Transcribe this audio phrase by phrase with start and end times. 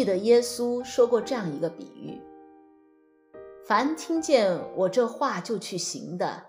[0.00, 2.18] 记得耶稣说过这样一个比喻：
[3.66, 6.44] 凡听见我这话就去行的，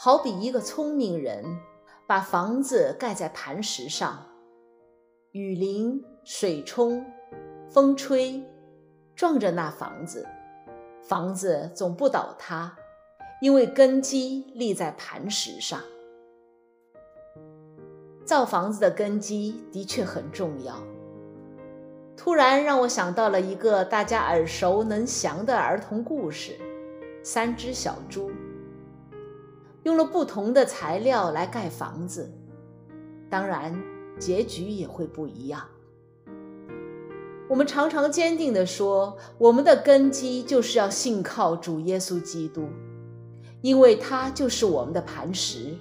[0.00, 1.44] 好比一个聪明人
[2.08, 4.26] 把房子盖在磐石上，
[5.30, 7.06] 雨淋、水冲、
[7.70, 8.42] 风吹，
[9.14, 10.26] 撞着那房子，
[11.04, 12.76] 房子总不倒塌，
[13.40, 15.80] 因为根基立在磐石上。
[18.24, 20.82] 造房子的根基的确很重要。
[22.16, 26.52] 突然让我想到了一个大家耳熟能详的儿童故事
[27.22, 28.30] 《三只小猪》。
[29.82, 32.32] 用了不同的材料来盖房子，
[33.30, 33.80] 当然
[34.18, 35.62] 结局也会不一样。
[37.48, 42.68] 我们常常坚定地说，我们的根基就是要信靠主耶稣基督，
[43.60, 45.76] 因为他就是我们的磐石。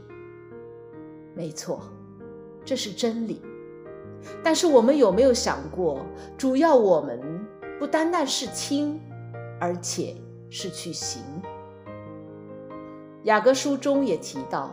[1.33, 1.81] 没错，
[2.63, 3.41] 这是真理。
[4.43, 6.05] 但是我们有没有想过，
[6.37, 7.19] 主要我们
[7.79, 8.99] 不单单是听，
[9.59, 10.15] 而且
[10.49, 11.21] 是去行。
[13.23, 14.71] 雅各书中也提到，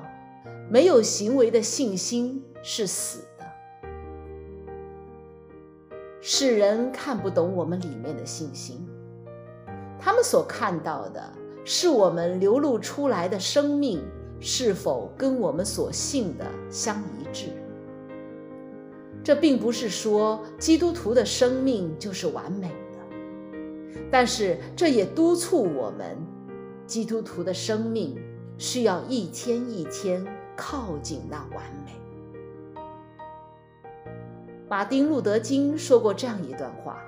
[0.71, 3.47] 没有行为的信心是死的。
[6.21, 8.87] 世人看不懂我们里面的信心，
[9.99, 11.33] 他们所看到的
[11.65, 14.05] 是我们流露出来的生命
[14.39, 17.49] 是否跟我们所信的相一致。
[19.25, 22.99] 这并不是说基督徒的生命就是完美的，
[24.11, 26.17] 但是这也督促我们，
[26.87, 28.19] 基督徒的生命
[28.59, 31.93] 需要一天一天靠近那完美。
[34.69, 36.99] 马丁·路德·金说过这样一段话：“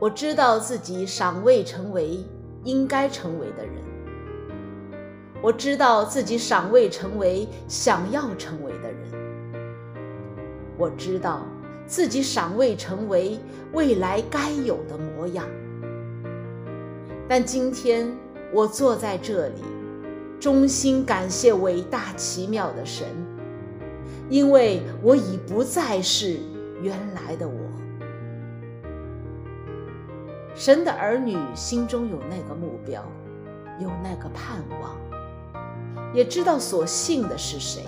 [0.00, 2.24] 我知道自己尚未成为
[2.64, 3.74] 应该成为的人，
[5.42, 9.10] 我知道自己尚未成为想要成为的人。”
[10.78, 11.44] 我知道
[11.86, 13.36] 自己尚未成为
[13.72, 15.44] 未来该有的模样，
[17.28, 18.16] 但今天
[18.52, 19.62] 我坐在这里，
[20.38, 23.08] 衷心感谢伟大奇妙的神，
[24.30, 26.38] 因为我已不再是
[26.80, 27.54] 原来的我。
[30.54, 33.02] 神的儿女心中有那个目标，
[33.80, 34.96] 有那个盼望，
[36.14, 37.82] 也知道所信的是谁。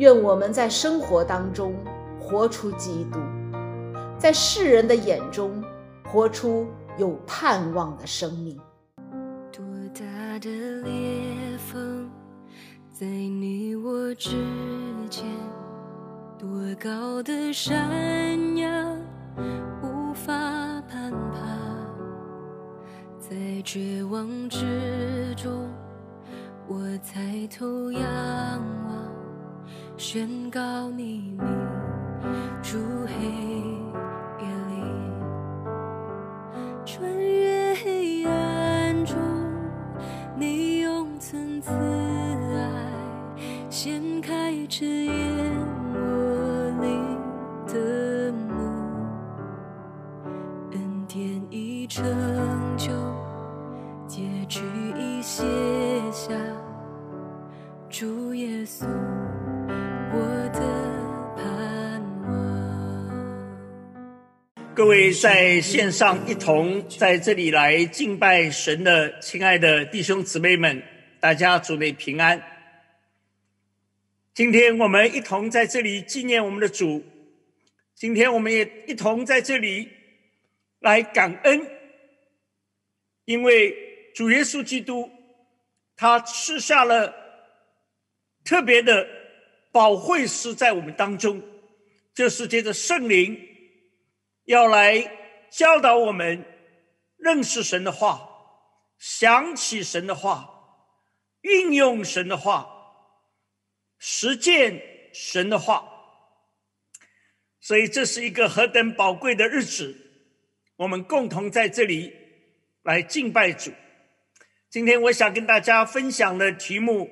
[0.00, 1.74] 愿我们在生活当中
[2.18, 3.18] 活出基督，
[4.16, 5.62] 在世人的眼中
[6.06, 6.66] 活出
[6.96, 8.58] 有盼望的生命。
[9.52, 9.62] 多
[9.92, 10.48] 大的
[10.84, 12.10] 裂缝
[12.90, 14.30] 在你我之
[15.10, 15.22] 间？
[16.38, 16.48] 多
[16.82, 18.96] 高的山崖
[19.82, 20.32] 无法
[20.88, 21.36] 攀爬？
[23.18, 25.68] 在绝望之中，
[26.66, 29.09] 我抬头仰望。
[30.00, 31.46] 宣告你名，
[32.62, 33.12] 诸黑
[34.40, 34.82] 夜里，
[36.86, 39.14] 穿越黑暗中，
[40.38, 45.14] 你用层次爱掀开遮掩
[45.92, 45.98] 我
[46.80, 47.18] 灵
[47.66, 48.56] 的幕，
[50.72, 52.02] 恩典已成
[52.78, 52.90] 就，
[54.06, 54.62] 结局
[54.98, 55.44] 已写
[56.10, 56.32] 下，
[57.90, 58.86] 主耶稣。
[64.80, 70.82] 各位在线上一同在这里来敬拜神的亲爱的弟兄姊妹们，
[71.20, 72.42] 大家主内平安。
[74.32, 77.04] 今天我们一同在这里纪念我们的主，
[77.94, 79.86] 今天我们也一同在这里
[80.78, 81.60] 来感恩，
[83.26, 83.76] 因为
[84.14, 85.10] 主耶稣基督
[85.94, 87.14] 他赐下了
[88.46, 89.06] 特别的
[89.72, 91.42] 宝惠师在我们当中，
[92.14, 93.48] 就是借着圣灵。
[94.50, 96.44] 要来教导我们
[97.16, 98.28] 认识神的话，
[98.98, 100.88] 想起神的话，
[101.42, 102.68] 运用神的话，
[103.96, 104.82] 实践
[105.14, 105.88] 神的话。
[107.60, 109.94] 所以这是一个何等宝贵的日子，
[110.74, 112.12] 我们共同在这里
[112.82, 113.70] 来敬拜主。
[114.68, 117.08] 今天我想跟大家分享的题目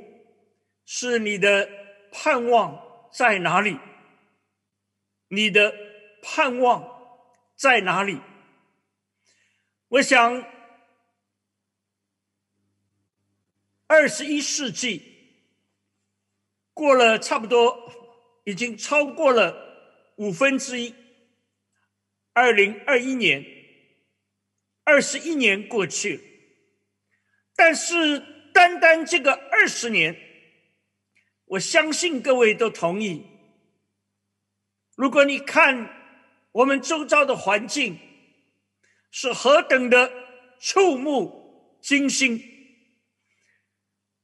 [0.84, 1.70] 是：你的
[2.10, 3.78] 盼望在哪里？
[5.28, 5.72] 你的
[6.20, 6.97] 盼望。
[7.58, 8.20] 在哪里？
[9.88, 10.44] 我想，
[13.88, 15.02] 二十一世纪
[16.72, 17.92] 过了差不多，
[18.44, 20.94] 已经超过了五分之一。
[22.32, 23.44] 二零二一年，
[24.84, 26.20] 二十一年过去，
[27.56, 28.20] 但是
[28.54, 30.16] 单单这个二十年，
[31.46, 33.26] 我相信各位都同意。
[34.94, 35.97] 如果你看。
[36.52, 37.98] 我们周遭的环境
[39.10, 40.10] 是何等的
[40.58, 42.42] 触目惊心。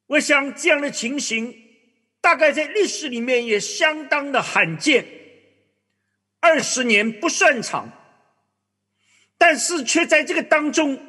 [0.06, 1.54] 我想这样的情形，
[2.20, 5.06] 大概在历史里面也相当的罕见。
[6.40, 7.90] 二十年不算长，
[9.38, 11.00] 但是却在这个当中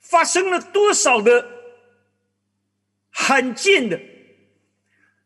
[0.00, 1.48] 发生了多少的
[3.10, 4.00] 罕见的。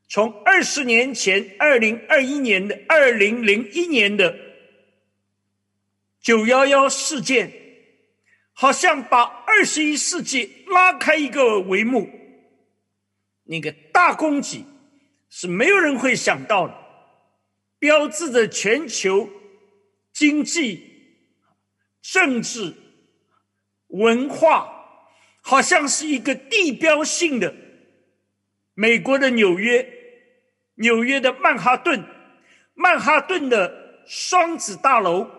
[0.08, 4.38] 从二十年前，二零二一年的二零零一年的
[6.26, 7.52] 九幺幺事件，
[8.52, 12.11] 好像把二十一世纪拉开一个帷幕。
[13.44, 14.64] 那个大攻击
[15.31, 16.75] 是没有人会想到的，
[17.78, 19.31] 标志着全球
[20.12, 20.82] 经济、
[22.02, 22.75] 政治、
[23.87, 24.69] 文化，
[25.40, 27.55] 好像是一个地标性的
[28.75, 29.93] 美国的纽约。
[30.75, 32.05] 纽约的曼哈顿，
[32.75, 35.31] 曼哈顿的双子大楼，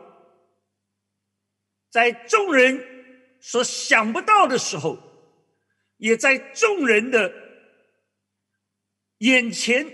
[1.89, 4.98] 在众人所想不到的时候，
[5.98, 7.34] 也在众人的
[9.19, 9.86] 眼前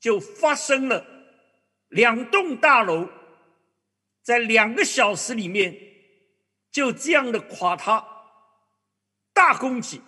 [0.00, 1.06] 就发生了
[1.88, 3.08] 两栋大楼，
[4.22, 5.76] 在两个小时里面
[6.70, 8.06] 就这样的垮塌，
[9.32, 10.02] 大攻击。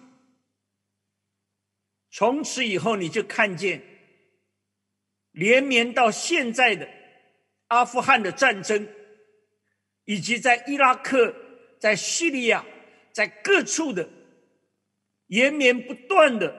[2.11, 3.82] 从此以后，你就看见
[5.31, 6.88] 连绵到现在的
[7.69, 8.88] 阿富汗的战争，
[10.06, 11.35] 以及在伊拉克、
[11.79, 12.64] 在叙利亚、
[13.12, 14.08] 在各处的
[15.26, 16.53] 延绵不断的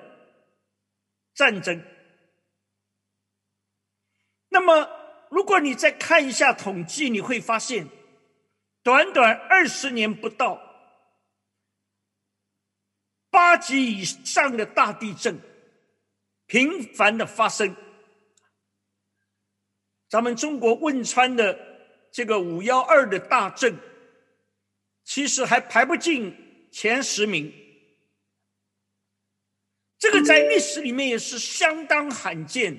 [1.33, 1.83] 战争。
[4.49, 4.89] 那么，
[5.29, 7.89] 如果你再看一下统计，你会发现，
[8.83, 10.61] 短短二十年不到。
[13.29, 15.39] 八级以上的大地震
[16.47, 17.75] 频繁的发生，
[20.09, 21.76] 咱们中国汶川的
[22.11, 23.77] 这个五幺二的大震，
[25.03, 27.53] 其实还排不进前十名。
[29.99, 32.77] 这个在历史里面也是相当罕见，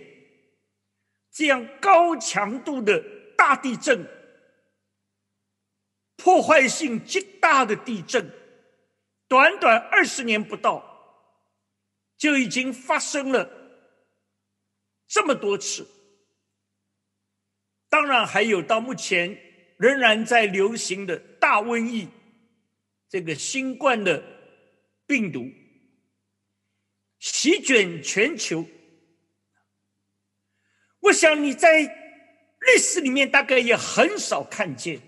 [1.30, 3.02] 这样高强度的
[3.36, 4.06] 大地震，
[6.16, 8.32] 破坏性极大的地震。
[9.26, 10.82] 短短二十年不到，
[12.16, 13.50] 就已经发生了
[15.06, 15.86] 这么多次。
[17.88, 19.38] 当然，还有到目前
[19.78, 22.08] 仍然在流行的大瘟疫，
[23.08, 24.22] 这个新冠的
[25.06, 25.50] 病毒
[27.18, 28.66] 席卷全球。
[31.00, 35.00] 我想你在历史里面大概也很少看见，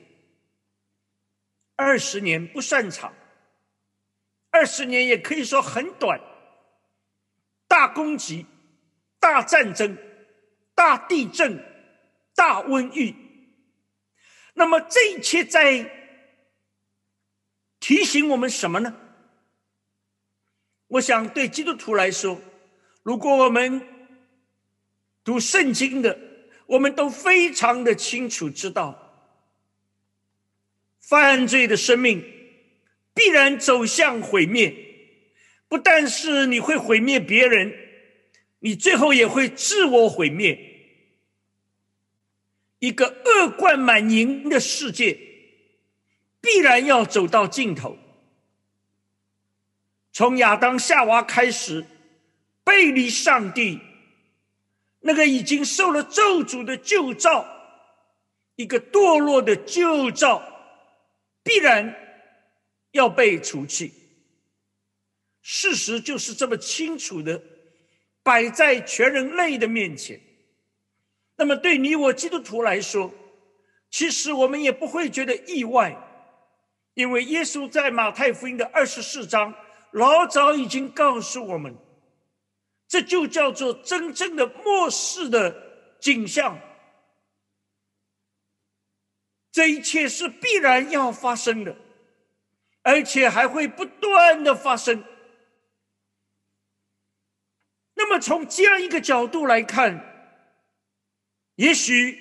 [1.76, 3.14] 二十年不算长。
[4.52, 6.20] 二十年也可以说很短，
[7.68, 8.46] 大攻击、
[9.20, 9.96] 大战争、
[10.74, 11.62] 大地震、
[12.40, 13.14] 大瘟疫，
[14.54, 15.90] 那么这一切在
[17.78, 18.96] 提醒我们什么呢？
[20.86, 22.40] 我想对基督徒来说，
[23.02, 23.86] 如果我们
[25.22, 26.18] 读圣经的，
[26.64, 29.36] 我们都非常的清楚知道，
[30.98, 32.24] 犯罪的生命。
[33.12, 34.74] 必然走向毁灭，
[35.68, 37.70] 不但是你会毁灭别人，
[38.60, 40.69] 你最后也会自我毁灭。
[42.80, 45.16] 一个恶贯满盈的世界，
[46.40, 47.96] 必然要走到尽头。
[50.12, 51.86] 从亚当夏娃开始，
[52.64, 53.78] 背离上帝，
[54.98, 57.46] 那个已经受了咒诅的旧造，
[58.56, 60.42] 一个堕落的旧造，
[61.42, 61.96] 必然。
[62.92, 63.92] 要被除去，
[65.42, 67.40] 事实就是这么清楚的
[68.20, 70.20] 摆在全人类的面前。
[71.40, 73.10] 那么，对你我基督徒来说，
[73.90, 75.96] 其实我们也不会觉得意外，
[76.92, 79.54] 因为耶稣在马太福音的二十四章
[79.92, 81.74] 老早已经告诉我们，
[82.86, 86.58] 这就叫做真正的末世的景象。
[89.50, 91.74] 这一切是必然要发生的。
[92.82, 95.04] 而且还会不断的发生。
[97.94, 100.09] 那么从这样一个角度来看，
[101.60, 102.18] 也许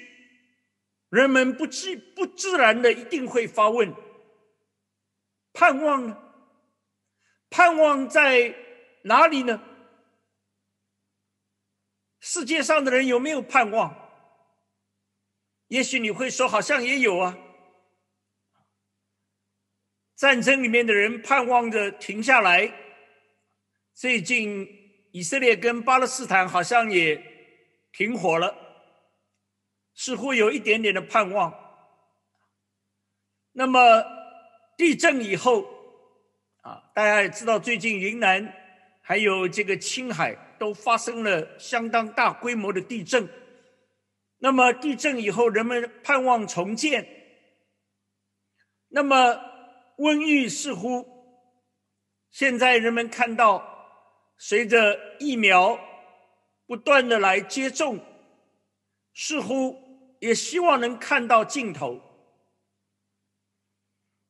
[1.10, 3.96] 人们不自不自然的一定会发问：
[5.54, 6.18] 盼望呢？
[7.50, 8.54] 盼望在
[9.04, 9.64] 哪里呢？
[12.20, 14.12] 世界上的人有没有盼望？
[15.70, 17.38] 也许你会说，好像也有啊。
[20.18, 22.74] 战争里面的人盼望着停下来。
[23.94, 24.68] 最近
[25.14, 27.16] 以色列跟巴勒斯坦好像也
[27.94, 28.69] 停火了，
[30.02, 31.54] 似乎有一点点的盼望。
[33.52, 34.02] 那么
[34.78, 35.66] 地震以后，
[36.62, 38.54] 啊，大家也知道，最近云南
[39.02, 43.28] 还有这个青海都发生了相当大规模的地震。
[44.38, 47.06] 那么地震以后，人们盼望重建。
[48.88, 49.36] 那么
[49.98, 51.06] 瘟疫似乎
[52.30, 53.62] 现在人们看到，
[54.38, 55.78] 随着疫苗
[56.66, 58.00] 不断的来接种，
[59.14, 59.89] 似乎
[60.20, 62.02] 也希望能看到尽头。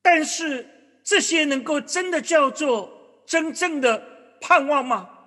[0.01, 5.17] 但是这些能够真的叫做真正的盼望吗？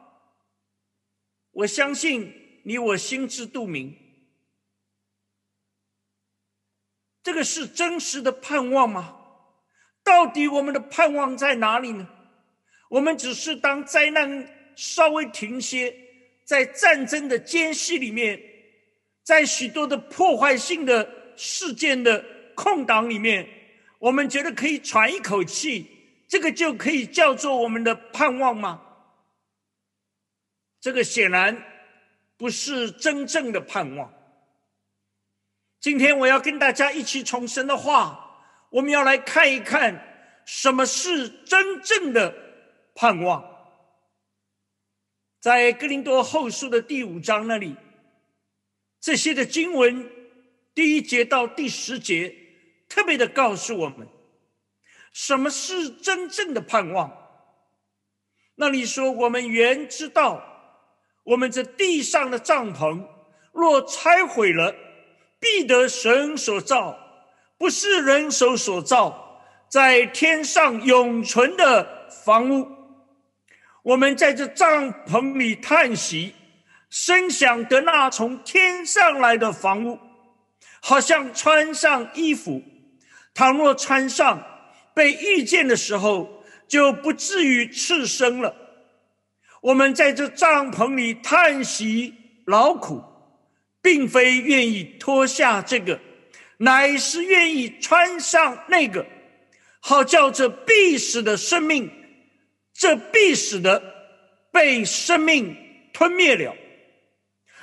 [1.51, 3.99] 我相信你我心知肚明。
[7.23, 9.19] 这个是真实的盼望吗？
[10.03, 12.09] 到底我们的盼望在哪里呢？
[12.91, 15.95] 我们只是当灾难稍微停歇，
[16.45, 18.43] 在战争的间隙里面，
[19.23, 22.25] 在许多的破坏性的事件的
[22.55, 23.49] 空档里面，
[23.99, 25.89] 我们觉得可以喘一口气，
[26.29, 28.83] 这个就可以叫做我们的盼望吗？
[30.81, 31.63] 这个显然
[32.37, 34.13] 不是真正的盼望。
[35.81, 42.35] 今天我要跟大家一起重申的话，我们要来看一看什么是真正的
[42.95, 43.45] 盼望。
[45.41, 47.77] 在哥林多后书的第五章那里，
[49.03, 50.09] 这些的经文
[50.75, 52.35] 第一节到第十节，
[52.89, 54.09] 特别的告诉我们
[55.13, 57.13] 什么是真正的盼望。
[58.55, 60.43] 那你说，我们原知道，
[61.25, 63.07] 我们这地上的帐篷
[63.53, 64.75] 若拆毁了。
[65.43, 66.97] 必得神所造，
[67.59, 72.69] 不是人手所造，在天上永存的房屋。
[73.83, 76.37] 我们在这帐篷里叹息，
[76.93, 79.99] 深想得那从天上来的房屋，
[80.83, 82.63] 好像穿上衣服。
[83.33, 84.45] 倘若穿上，
[84.93, 88.55] 被遇见的时候，就不至于赤身了。
[89.63, 93.03] 我们在这帐篷里叹息劳苦。
[93.85, 95.99] 并非愿意脱下这个，
[96.59, 99.05] 乃是愿意穿上那个，
[99.81, 101.91] 好叫这必死的生命，
[102.73, 103.83] 这必死的
[104.53, 105.57] 被生命
[105.93, 106.55] 吞灭了。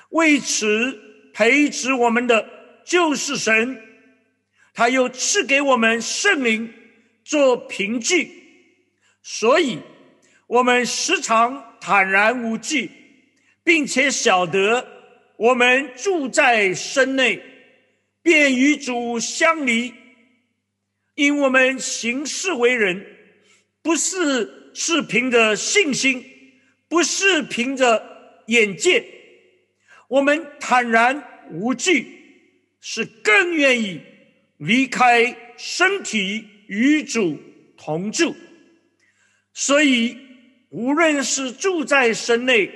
[0.10, 1.00] 为此
[1.34, 2.48] 培植我们的
[2.86, 3.82] 就是神，
[4.74, 6.74] 他又赐给我们圣灵
[7.24, 8.32] 做凭据，
[9.22, 9.80] 所以
[10.48, 12.92] 我们时常坦然无惧，
[13.64, 15.00] 并且晓得。
[15.38, 17.42] 我们住在身内，
[18.22, 19.94] 便与主相离，
[21.16, 23.06] 因我们行事为人，
[23.82, 26.26] 不是是凭着信心，
[26.90, 29.02] 不是凭着眼见，
[30.10, 32.06] 我们坦然无惧，
[32.82, 34.02] 是更愿意
[34.58, 37.40] 离开身体与主
[37.78, 38.36] 同住。
[39.54, 40.18] 所以，
[40.70, 42.72] 无论是住在身内，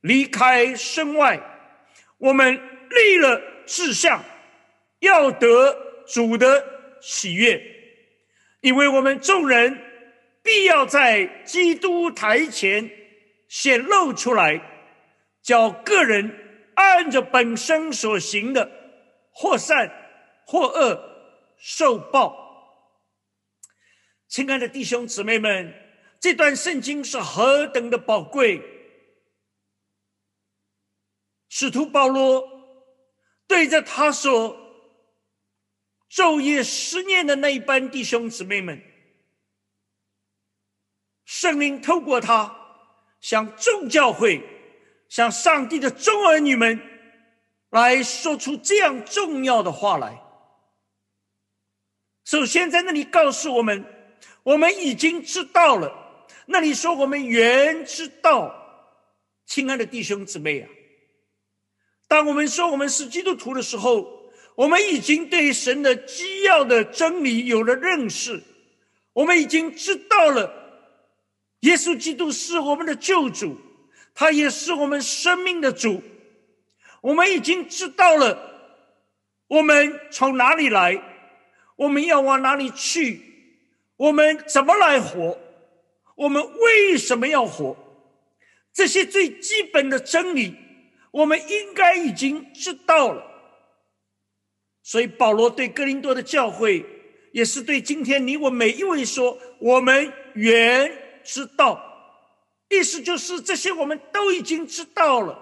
[0.00, 1.40] 离开身外。
[2.18, 4.24] 我们立了志向，
[5.00, 6.64] 要得主的
[7.00, 7.60] 喜悦，
[8.60, 9.76] 因为我们众人
[10.44, 12.88] 必要在基督台前
[13.48, 14.60] 显露出来，
[15.42, 16.30] 叫个人
[16.82, 18.70] 按着本身所行的，
[19.30, 19.90] 或善
[20.46, 20.98] 或恶
[21.58, 22.40] 受报。
[24.28, 25.74] 亲爱的弟兄姊妹们，
[26.20, 28.62] 这段圣经是何等的宝贵！
[31.48, 32.42] 使徒保罗
[33.46, 34.58] 对着他所
[36.10, 38.82] 昼夜思念的那一班弟兄姊妹们，
[41.24, 42.86] 圣灵透过他
[43.20, 44.42] 向众教会、
[45.12, 46.80] 向上帝的众儿女们
[47.68, 50.22] 来说出这样重要的话来。
[52.24, 53.84] 首先，在那里告诉我们，
[54.42, 56.26] 我们已经知道了。
[56.46, 58.54] 那里说，我们原知道，
[59.44, 60.70] 亲爱的弟兄姊妹啊。
[62.08, 68.42] 当我们说我们是基督徒的时候，我们已经对神的基要的真理有了认识，
[69.12, 70.50] 我们已经知道了
[71.60, 73.58] 耶稣基督是我们的救主，
[74.14, 76.02] 他也是我们生命的主。
[77.00, 78.38] 我们已经知道了
[79.48, 81.02] 我们从哪里来，
[81.76, 83.20] 我们要往哪里去，
[83.96, 85.38] 我们怎么来活，
[86.14, 87.76] 我们为什么要活，
[88.72, 90.56] 这些最基本的真理。
[91.10, 93.22] 我们应该已经知道了，
[94.82, 96.86] 所以保罗对哥林多的教会，
[97.32, 101.91] 也是对今天你我每一位说：我们原知道。
[102.72, 105.38] 意思就是这些我们都已经知道了，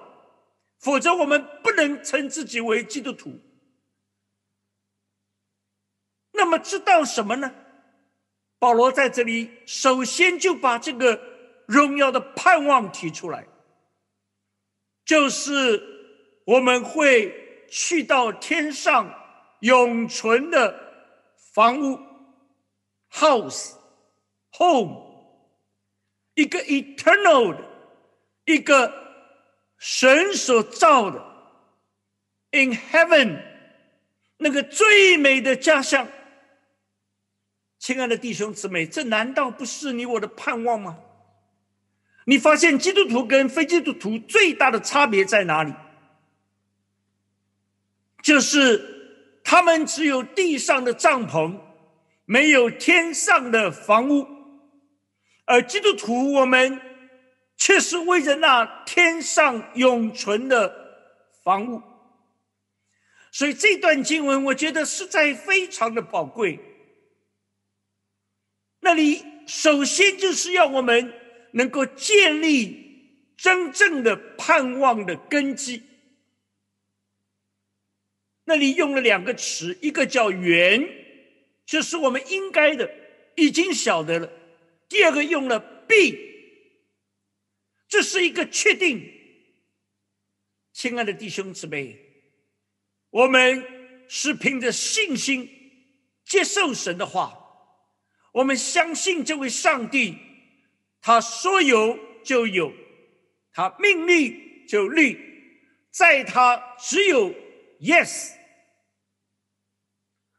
[0.81, 3.39] 否则我们不能称自己为基督徒。
[6.33, 7.55] 那么知道什么呢？
[8.59, 11.21] 保罗在这里首先就把这个
[11.67, 13.47] 荣耀的盼望提出来，
[15.05, 19.15] 就是我们会去到天上
[19.61, 20.75] 永存的
[21.55, 21.99] 房屋
[23.13, 23.75] （house,
[24.59, 25.10] home），
[26.41, 27.63] 一个 eternal 的，
[28.47, 28.91] 一个
[29.77, 31.19] 神所造的
[32.53, 33.43] in heaven。
[34.39, 36.09] 那个最美的家乡，
[37.79, 40.99] 亲爱的弟兄姊妹，这难道不是你我的盼望吗？
[42.25, 45.75] 你发现基督徒跟非基督徒最大的差别在哪里？
[48.23, 51.61] 就是他们只有地上的帐篷，
[52.25, 54.25] 没有天上的房屋；
[55.51, 56.81] 而基督徒我们
[57.57, 60.73] 却是为着那天上永存的
[61.43, 61.83] 房屋。
[63.33, 66.61] 所以这段经文，我觉得实在非常的宝贵。
[68.79, 71.13] 那里首先就是要我们
[71.55, 75.83] 能够建立真正的盼望的根基。
[78.45, 80.89] 那里用了两个词，一个叫“缘”，
[81.67, 82.89] 就是我们应该的，
[83.35, 84.29] 已经晓得了；
[84.91, 86.19] 第二个用了“必”，
[87.89, 89.11] 这是一个确定。
[90.75, 91.97] 亲爱的弟兄姊妹。
[93.11, 93.67] 我们
[94.09, 95.51] 是凭着信心
[96.25, 97.37] 接受神的话，
[98.33, 100.17] 我们相信这位上帝，
[101.01, 102.73] 他说有就有，
[103.53, 105.19] 他命立就立，
[105.91, 107.35] 在他只有
[107.81, 108.35] yes。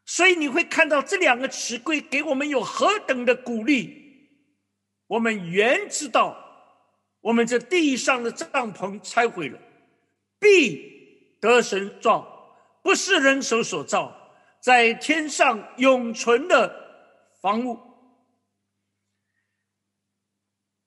[0.06, 4.01] 所以你会看到这两个词汇给我们有何等的鼓励。
[5.12, 6.38] 我们原知道，
[7.20, 9.60] 我们这地上的帐篷拆毁了，
[10.40, 12.30] 必得神造。
[12.82, 16.74] 不是人手所造，在天上永存的
[17.42, 17.78] 房屋。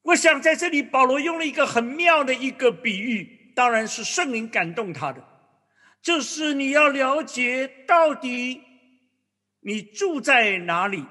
[0.04, 5.22] 我想在这里，保罗用了一个很妙的一个比喻，当然是圣灵感动他的，
[6.00, 8.62] 就是你要了解到底
[9.60, 11.04] 你住在哪里。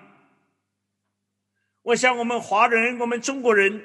[1.83, 3.81] 我想我们华人，我们中国人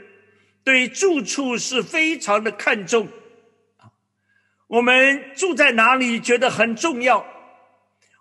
[0.64, 3.08] 对住处是非常的看重。
[4.68, 7.26] 我们住在哪里觉得很重要，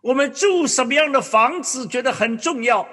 [0.02, 2.88] 我们住什么样的房子觉得很重要，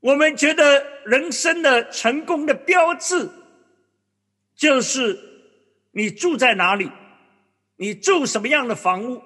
[0.00, 3.30] 我们觉得人生的成功的标志
[4.54, 5.18] 就是
[5.92, 6.90] 你住在哪里，
[7.76, 9.22] 你住什么样的房屋，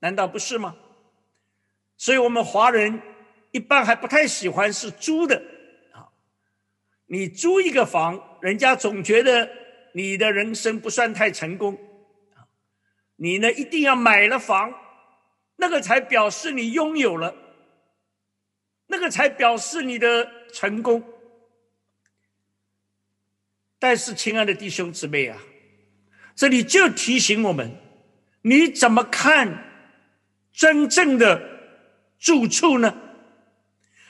[0.00, 0.74] 难道不是吗？
[1.96, 3.00] 所以我们华人
[3.52, 5.40] 一般还不太喜欢是租的，
[7.06, 9.50] 你租一个房，人家总觉得
[9.92, 11.78] 你的人生不算太成功。
[13.16, 14.74] 你呢，一定要买了房，
[15.56, 17.34] 那个才表示你拥有了，
[18.88, 21.04] 那个才表示你的成功。
[23.78, 25.38] 但是，亲爱的弟兄姊妹啊，
[26.34, 27.76] 这里就提醒我们：
[28.42, 29.70] 你怎么看
[30.52, 31.40] 真正的
[32.18, 32.98] 住处呢？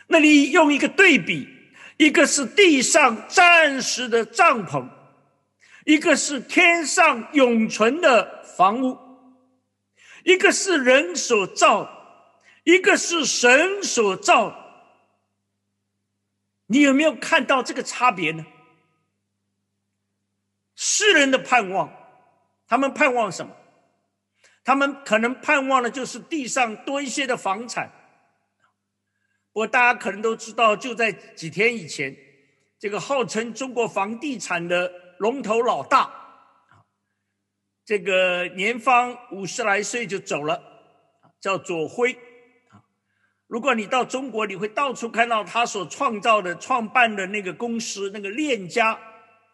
[0.07, 1.48] 那里用一个对比，
[1.96, 4.88] 一个是地上暂时的帐篷，
[5.85, 8.42] 一个是天上永存的。
[8.57, 8.96] 房屋，
[10.22, 11.90] 一个是人所造，
[12.62, 14.61] 一个是神所造。
[16.66, 18.46] 你有没有看到这个差别呢？
[20.76, 21.92] 世人的盼望，
[22.66, 23.54] 他们盼望什么？
[24.64, 27.90] 他们可能盼望的就是地上多一些的房产。
[29.55, 32.14] 不过大家可能都知道，就在几天以前，
[32.77, 36.12] 这个号称中国房地产的龙头老大。
[37.85, 40.61] 这个年方五十来岁就走了，
[41.40, 42.19] 叫左晖。
[43.47, 48.99] 如果你到中国，你会到处看到他所创造的、创办的那个公司，那个链家、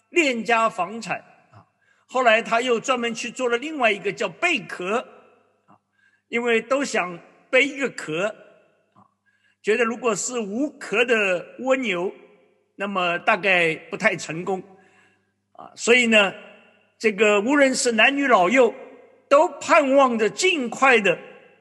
[0.09, 1.19] 链家房产
[1.53, 1.69] 啊。
[2.07, 5.07] 后来他又专门去做了另外一个叫贝壳
[5.67, 5.77] 啊，
[6.29, 8.35] 因为都想背一个壳，
[9.63, 12.13] 觉得如果是无壳的蜗牛，
[12.77, 14.63] 那么大概不太成功
[15.53, 16.33] 啊，所以呢。
[17.03, 18.75] 这个无论是男女老幼，
[19.27, 21.19] 都盼望着尽快的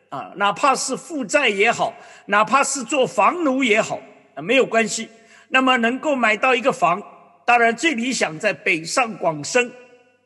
[0.10, 1.94] 啊，哪怕是负债也好，
[2.26, 4.02] 哪怕是做房奴也好
[4.36, 5.08] 啊，没有关系。
[5.48, 7.02] 那么能够买到一个房，
[7.46, 9.70] 当然最理想在北上广深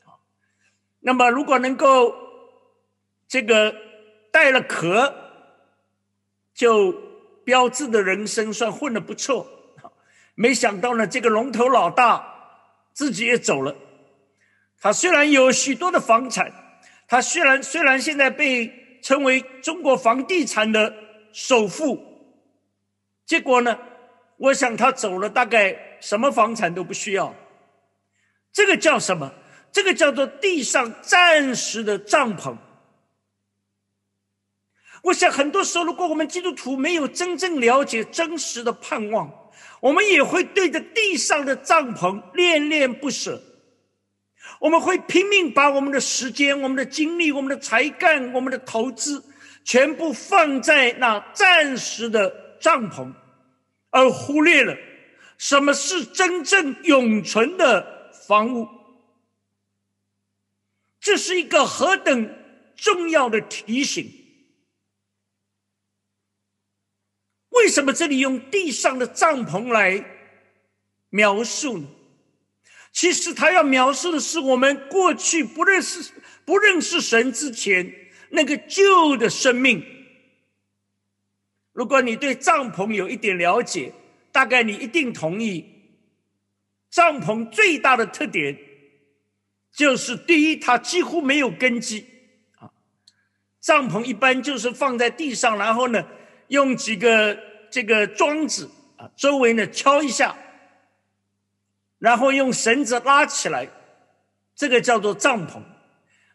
[0.03, 0.17] 啊。
[1.01, 2.15] 那么如果能够
[3.27, 3.75] 这个
[4.31, 5.13] 带了壳，
[6.55, 6.91] 就
[7.45, 9.47] 标志的人生算混得不错。
[10.35, 12.25] 没想到呢，这个龙头老大
[12.93, 13.75] 自己也走了。
[14.79, 16.51] 他虽然有许多的房产，
[17.07, 20.93] 他虽然虽然现在被称为中国房地产的
[21.31, 22.03] 首富，
[23.25, 23.77] 结果呢，
[24.37, 27.33] 我想他走了，大概什么房产都不需要。
[28.51, 29.31] 这个叫什么？
[29.71, 32.55] 这个叫做地上暂时的帐篷。
[35.03, 39.29] 我想很多时候，如果我们基督徒没有真正了解真实的盼望，
[39.81, 43.41] 我们也会对着地上的帐篷恋恋不舍。
[44.59, 49.21] 我们会拼命把我们的时间、我们的精力、我们的才干、我们的投资，
[49.65, 53.11] 全部放在那暂时的帐篷，
[53.89, 54.73] 而忽略了
[55.37, 58.65] 什么是真正永存的房屋。
[61.01, 62.33] 这是一个何等
[62.77, 64.22] 重要的提醒！
[67.53, 70.03] 为什么这里用地上的帐篷来
[71.09, 71.87] 描述呢？
[72.91, 76.11] 其实他要描述的是我们过去不认识、
[76.45, 77.91] 不认识神之前
[78.29, 79.83] 那个旧的生命。
[81.71, 83.93] 如果你对帐篷有一点了解，
[84.31, 85.65] 大概你一定同意，
[86.91, 88.55] 帐篷最大的特点
[89.71, 92.05] 就是第一，它几乎没有根基
[92.59, 92.69] 啊。
[93.59, 96.07] 帐篷一般就是放在地上，然后呢，
[96.47, 97.37] 用几个
[97.69, 100.35] 这个桩子啊，周围呢敲一下。
[101.99, 103.69] 然后用绳子拉起来，
[104.55, 105.61] 这个叫做帐篷。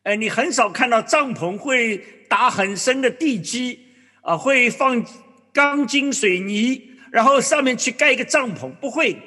[0.04, 3.78] 哎，你很少看到帐篷会打很深的地基
[4.22, 5.04] 啊，会放
[5.52, 9.20] 钢筋水泥，然后上面去盖一个帐篷，不会。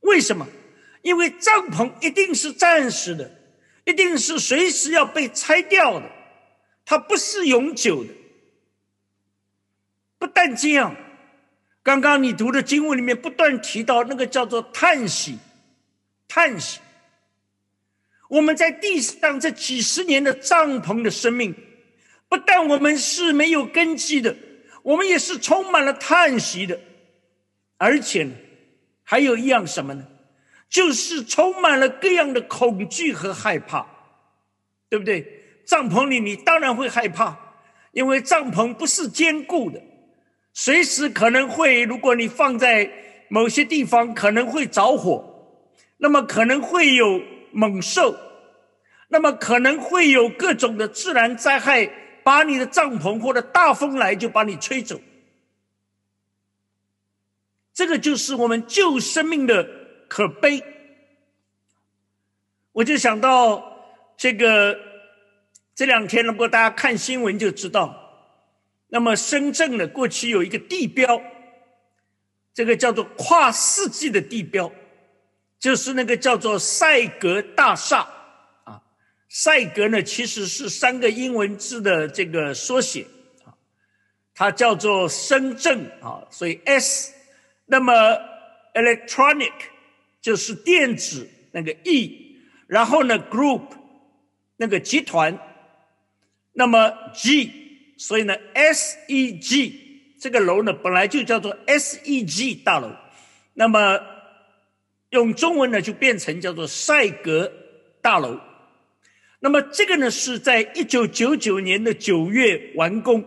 [0.00, 0.48] 为什么？
[1.02, 3.30] 因为帐篷一定是暂时的，
[3.84, 6.06] 一定是随时要被拆掉的，
[6.86, 8.10] 它不是永久的。
[10.20, 10.94] 不但这样，
[11.82, 15.38] 刚刚你读的经文里面不断提到那个叫做叹息。
[16.28, 16.78] 叹息，
[18.28, 21.52] 我们在地上这几十年的帐篷的生命，
[22.28, 24.36] 不但我们是没有根基的，
[24.82, 26.78] 我们也是充满了叹息的，
[27.78, 28.28] 而且，
[29.02, 30.06] 还有一样什么呢？
[30.68, 33.84] 就是充满了各样的恐惧和害怕，
[34.88, 35.62] 对不对？
[35.66, 37.36] 帐篷里你当然会害怕，
[37.90, 39.82] 因为帐篷不是坚固的，
[40.52, 42.90] 随时可能会，如果你放在
[43.28, 45.26] 某些地方，可能会着火。
[45.98, 47.20] 那么可能会有
[47.52, 48.16] 猛兽，
[49.08, 51.86] 那么可能会有各种的自然灾害，
[52.24, 54.98] 把你的帐篷或者大风来就把你吹走。
[57.74, 59.68] 这个就是我们救生命的
[60.08, 60.62] 可悲。
[62.72, 64.78] 我就想到这个
[65.74, 67.99] 这两天，如果大家看新闻就知道，
[68.90, 71.22] 那么深圳呢过去有一个地标，
[72.52, 74.70] 这个叫做跨世纪的地标。
[75.58, 78.08] 就是那个叫做赛格大厦
[78.64, 78.80] 啊，
[79.28, 83.06] 赛格呢其实是三个英文字的这个缩写
[83.44, 83.52] 啊，
[84.34, 87.12] 它叫做深圳啊，所以 S，
[87.66, 87.92] 那么
[88.72, 89.52] electronic
[90.22, 93.64] 就是电子那个 E，然后呢 group
[94.56, 95.38] 那个集团，
[96.54, 97.59] 那么 G，
[98.00, 102.90] 所以呢 S E G 这个楼呢本来就叫做 S E G 大楼，
[103.54, 104.00] 那么。
[105.10, 107.52] 用中文呢，就变成叫做赛格
[108.00, 108.38] 大楼。
[109.40, 113.24] 那么这个呢，是在一九九九年的九月完工，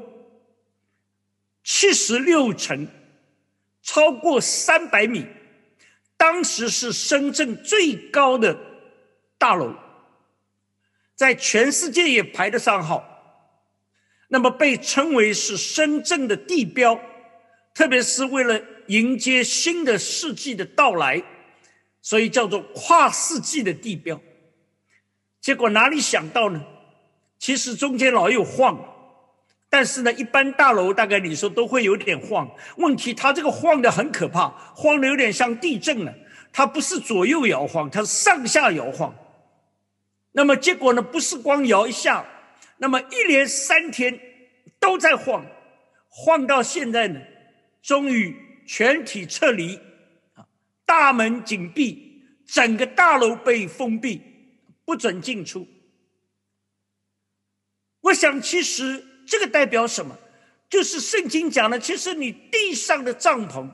[1.62, 2.88] 七十六层，
[3.82, 5.26] 超过三百米，
[6.16, 8.58] 当时是深圳最高的
[9.38, 9.76] 大楼，
[11.16, 13.13] 在全世界也排得上号。
[14.34, 17.00] 那么被称为是深圳的地标，
[17.76, 21.22] 特别是为了迎接新的世纪的到来。
[22.02, 24.20] 所以叫做跨世纪的地标，
[25.40, 26.62] 结果哪里想到呢？
[27.38, 28.78] 其实中间老有晃，
[29.70, 32.50] 但是呢，一般大楼大概你说都会有点晃。
[32.78, 36.14] 问题它这个晃的很可怕，晃的有点像地震了。
[36.52, 39.16] 它不是左右摇晃，它是上下摇晃。
[40.34, 42.26] 那么结果呢，不是光摇一下，
[42.78, 44.20] 那么一连三天
[44.80, 45.46] 都在晃，
[46.10, 47.22] 晃到现在呢，
[47.82, 48.36] 终于
[48.68, 49.80] 全体撤离。
[50.86, 54.22] 大门紧闭，整个大楼被封闭，
[54.86, 55.68] 不准进出。
[58.02, 60.20] 我想，其实这个代表什么？
[60.70, 63.70] 就是圣经讲的，其实你地上的帐篷，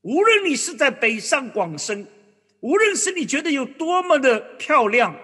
[0.00, 2.06] 无论你是在北上广深，
[2.60, 5.14] 无论是你觉得有多么的漂亮，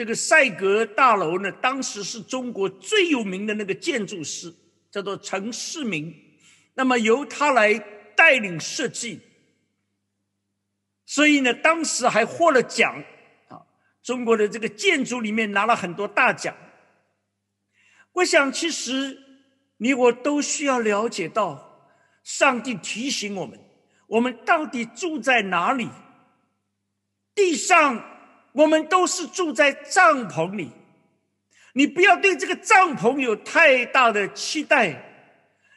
[0.00, 4.50] 这个赛格大楼呢，当时是中国最有名的那个建筑师，
[4.90, 6.10] 叫做陈世民，
[6.72, 7.74] 那么由他来
[8.16, 9.20] 带领设计。
[11.04, 13.04] 所以呢，当时还获了奖
[13.48, 13.60] 啊！
[14.02, 16.56] 中国的这个建筑里面拿了很多大奖。
[18.12, 19.18] 我想，其实
[19.76, 21.90] 你我都需要了解到，
[22.24, 23.60] 上帝提醒我们：
[24.06, 25.90] 我们到底住在哪里？
[27.34, 28.02] 地上
[28.52, 30.70] 我们都是住在帐篷里，
[31.74, 35.02] 你不要对这个帐篷有太大的期待，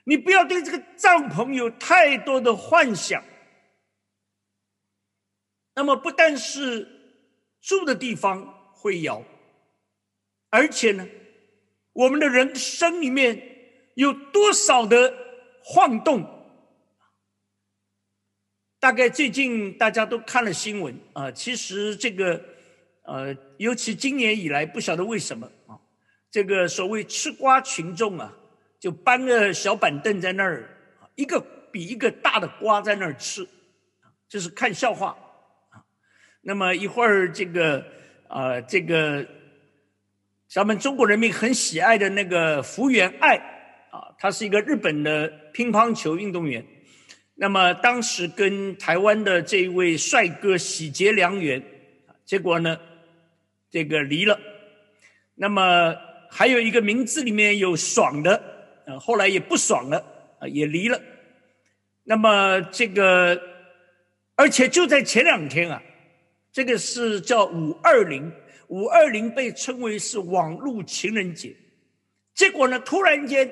[0.05, 3.23] 你不要对这个帐篷有太多的幻想。
[5.75, 6.87] 那么，不但是
[7.61, 9.23] 住的地方会摇，
[10.49, 11.07] 而且呢，
[11.93, 13.41] 我们的人生里面
[13.95, 15.13] 有多少的
[15.63, 16.29] 晃动？
[18.79, 22.43] 大概最近大家都看了新闻啊，其实这个
[23.03, 25.77] 呃，尤其今年以来，不晓得为什么啊，
[26.31, 28.33] 这个所谓吃瓜群众啊，
[28.79, 30.69] 就搬个小板凳在那儿，
[31.15, 31.39] 一个
[31.71, 33.47] 比一个大的瓜在那儿吃，
[34.29, 35.17] 就是看笑话
[35.69, 35.83] 啊。
[36.41, 37.85] 那么一会儿，这个
[38.27, 39.27] 啊，这个
[40.49, 43.35] 咱们中国人民很喜爱的那个福原爱
[43.91, 46.65] 啊，他是一个日本的乒乓球运动员。
[47.35, 51.61] 那么当时跟台湾的这一位帅哥喜结良缘，
[52.23, 52.79] 结果呢，
[53.73, 54.39] 这个离了。
[55.33, 55.95] 那么
[56.29, 59.97] 还有一个名字里面有爽的，呃，后来也不爽了，
[60.39, 61.01] 啊，也离了。
[62.03, 63.41] 那么这个，
[64.35, 65.81] 而且就在前两天啊。
[66.51, 68.31] 这个是叫五二零，
[68.67, 71.55] 五二零被称为是网络情人节。
[72.35, 73.51] 结果呢，突然间，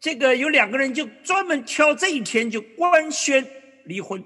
[0.00, 3.46] 这个有两个人就专门挑这一天就官宣
[3.84, 4.24] 离婚。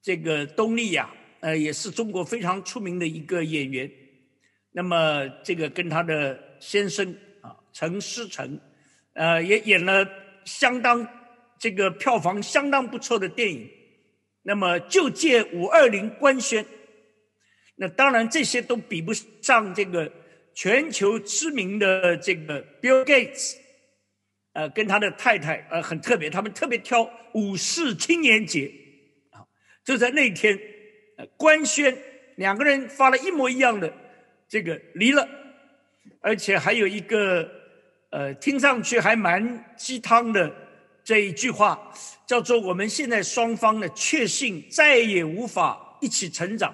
[0.00, 3.90] 这个东丽呀，呃，也是中国非常出名的一个演员。
[4.70, 8.58] 那么，这个跟他的先生啊，陈思诚，
[9.14, 10.08] 呃，也演了
[10.44, 11.06] 相当
[11.58, 13.68] 这个票房相当不错的电影。
[14.44, 16.64] 那么就借五二零官宣，
[17.74, 20.12] 那当然这些都比不上这个
[20.54, 23.56] 全球知名的这个 Bill Gates，
[24.52, 28.72] 呃，跟他的太太呃很特别，他们特别挑五四青年节
[29.30, 29.42] 啊，
[29.84, 30.58] 就在那天
[31.36, 31.96] 官宣
[32.36, 33.92] 两个人发了一模一样的
[34.48, 35.28] 这个离了，
[36.20, 37.50] 而且还有一个
[38.10, 40.52] 呃听上去还蛮鸡汤的。
[41.04, 41.92] 这一句话
[42.28, 46.72] 叫做：“我们现在双方呢，确信再也无法一起成长。”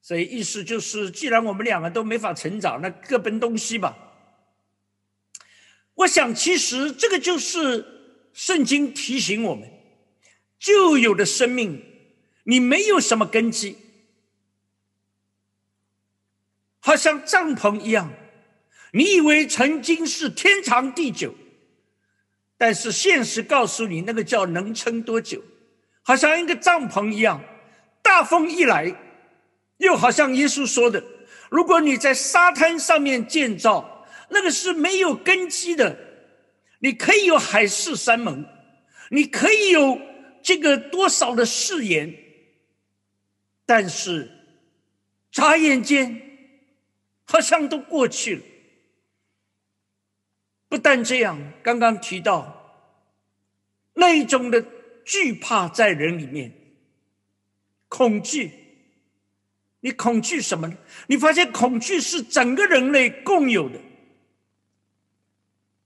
[0.00, 3.94] 所以意思就是，既然我们两个都没法成长，那各奔东西吧。
[5.92, 7.84] 我想，其实这个就是
[8.32, 9.68] 圣经提醒我们：
[10.58, 11.84] 旧有的生命，
[12.44, 13.76] 你没有什么根基，
[16.80, 18.12] 好像帐篷一样，
[18.92, 21.34] 你以为曾经是天长地久。
[22.58, 25.42] 但是现实告诉你，那个叫能撑多久？
[26.02, 27.42] 好像一个帐篷一样，
[28.02, 28.94] 大风一来，
[29.78, 31.02] 又好像耶稣说的：
[31.50, 35.96] 如果你在沙滩上面建造，那个是没有根基的。
[36.78, 38.44] 你可以有海誓山盟，
[39.10, 40.00] 你可以有
[40.42, 42.12] 这个多少的誓言，
[43.74, 44.30] 但是
[45.30, 46.20] 眨眼间，
[47.24, 48.42] 好像都过去了。
[50.68, 53.00] 不但这样，刚刚提到
[53.94, 54.62] 那一种的
[55.06, 56.52] 惧怕在人里面，
[57.88, 58.50] 恐惧。
[59.80, 60.76] 你恐惧什么呢？
[61.06, 63.80] 你发现恐惧是整个人类共有的。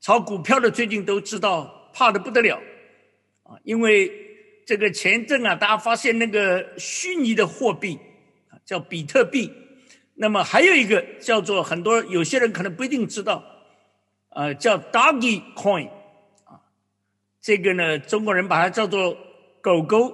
[0.01, 2.61] 炒股票的最近都知道，怕的不得了
[3.45, 3.57] 啊！
[3.63, 4.26] 因为
[4.67, 8.01] 这个前一阵啊，大家发现那个虚拟的货币，
[8.65, 9.53] 叫比特币。
[10.17, 13.45] 那么还有一个叫做很多有些人可能不一定知道。
[14.31, 15.89] 呃，叫 Doggy Coin，
[16.45, 16.61] 啊，
[17.41, 19.17] 这个呢，中国人把它叫做
[19.63, 20.09] 狗狗，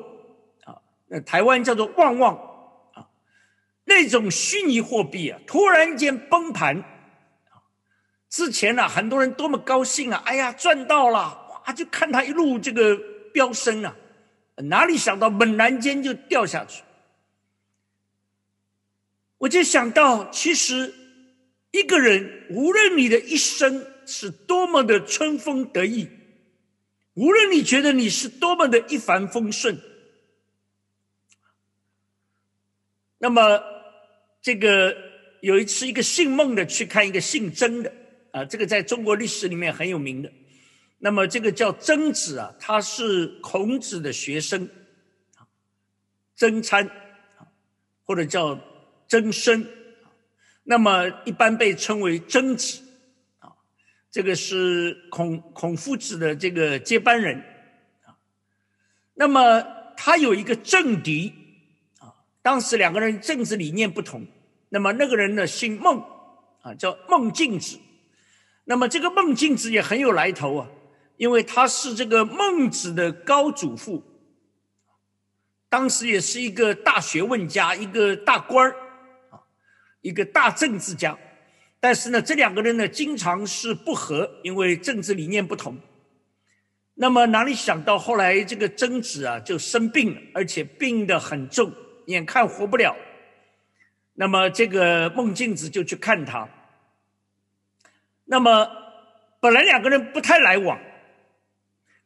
[0.65, 0.77] 啊，
[1.09, 2.37] 那台湾叫做旺旺，
[2.93, 3.09] 啊，
[3.85, 6.85] 那种虚拟货币啊，突然间崩盘，
[8.29, 12.97] 之前呢，很多人多么高兴啊，哎呀，赚到了，哇，就看它一路这个
[13.33, 13.97] 飙升啊，
[14.57, 16.83] 哪里想到猛然间就掉下去，
[19.39, 20.95] 我就想到，其实
[21.71, 23.87] 一个人，无论你的一生。
[24.05, 26.09] 是多么的春风得意，
[27.15, 29.79] 无论你觉得你是多么的一帆风顺，
[33.19, 33.63] 那么
[34.43, 34.95] 这个
[35.41, 37.93] 有一次，一个姓孟的去看一个姓曾的
[38.33, 40.33] 啊，这个在中国历史里面很有名的。
[41.05, 44.69] 那么这个叫曾子啊，他是孔子的学生，
[46.37, 46.89] 曾参
[48.05, 48.57] 或者叫
[49.09, 49.67] 曾参，
[50.63, 52.85] 那么一般被称为曾子
[53.41, 53.51] 啊。
[54.13, 57.43] 这个是孔孔夫子的这个接班人
[58.05, 58.15] 啊，
[59.15, 59.61] 那么
[59.97, 61.35] 他有一个政敌
[61.99, 64.25] 啊，当时两个人政治理念不同，
[64.69, 66.01] 那么那个人呢姓孟
[66.61, 67.81] 啊，叫孟敬子，
[68.67, 70.69] 那么这个孟敬子也很有来头啊，
[71.23, 74.03] 因为他是这个孟子的高祖父，
[75.69, 78.75] 当时也是一个大学问家，一个大官儿，
[79.31, 79.39] 啊，
[80.01, 81.17] 一个大政治家。
[81.79, 85.79] 但是呢，这两个人呢，经常是不和，因为政治理念不同。
[86.95, 91.73] 那么哪里想到后来这个曾子啊，就生病了，而且病得很重，
[92.07, 92.97] 眼看活不了。
[94.15, 96.49] 那么这个孟敬子就去看他。
[98.25, 98.69] 那么
[99.39, 100.77] 本来两个人不太来往。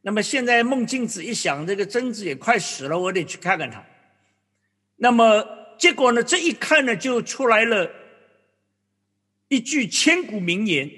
[0.07, 3.85] 那么现在孟敬子一想，这个曾子也快死了，我得去看看他。
[4.95, 5.45] 那么
[5.81, 6.23] 结果呢？
[6.23, 7.91] 这一看呢，就出来了
[9.49, 10.89] 一句千古名言，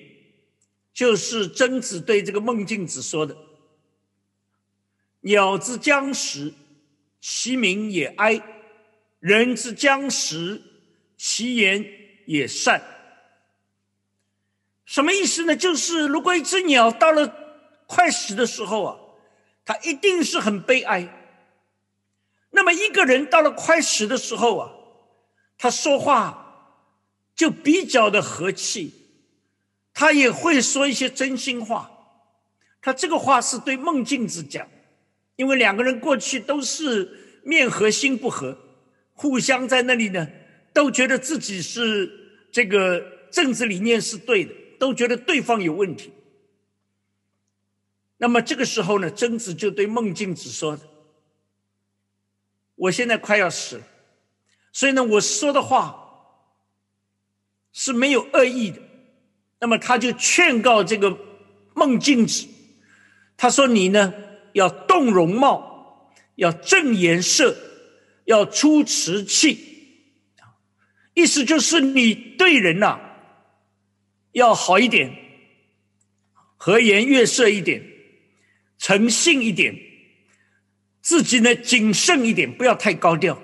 [0.93, 3.35] 就是曾子对这个孟敬子说的
[5.25, 6.53] ：“鸟之将食，
[7.19, 8.43] 其鸣也哀；
[9.21, 10.61] 人之将食，
[11.17, 11.83] 其言
[12.27, 12.83] 也善。”
[14.85, 15.57] 什么意思呢？
[15.57, 17.48] 就是如果一只鸟到了。
[17.89, 18.97] 快死的时候啊，
[19.65, 21.09] 他一定是很悲哀。
[22.51, 24.71] 那么一个人到了快死的时候啊，
[25.57, 26.85] 他说话
[27.35, 28.93] 就比较的和气，
[29.95, 31.91] 他也会说一些真心话。
[32.83, 34.69] 他这个话是对孟敬子讲，
[35.37, 38.59] 因为两个人过去都是面和心不和，
[39.15, 40.29] 互相在那里呢，
[40.75, 46.13] 都觉得自己是这个政治理念是对的，都觉得对方有问题。
[48.21, 50.77] 那么这个时候呢，曾子就对孟敬子说
[52.75, 53.83] ：“我现在快要死了，
[54.73, 56.45] 所以呢，我说的话
[57.73, 58.83] 是没有恶意的。
[59.61, 61.17] 那么他就劝告这个
[61.75, 62.49] 孟敬子，
[63.37, 64.13] 他说：‘你呢，
[64.53, 67.57] 要动容貌，要正颜色，
[68.25, 70.03] 要出瓷器，
[71.15, 72.99] 意思就是你对人呐
[74.33, 75.17] 要好一点，
[76.57, 77.95] 和颜悦色一点。’”
[78.79, 79.77] 诚信一点，
[81.03, 83.43] 自己呢谨慎一点，不要太高调。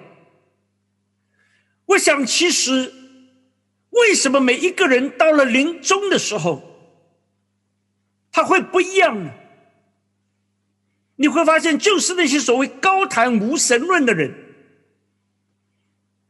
[1.86, 2.92] 我想，其实
[3.90, 6.62] 为什么每一个人到了临终的时候，
[8.32, 9.32] 他会不一样呢？
[11.16, 14.34] 你会发现，就是那些所谓高谈无神论的人，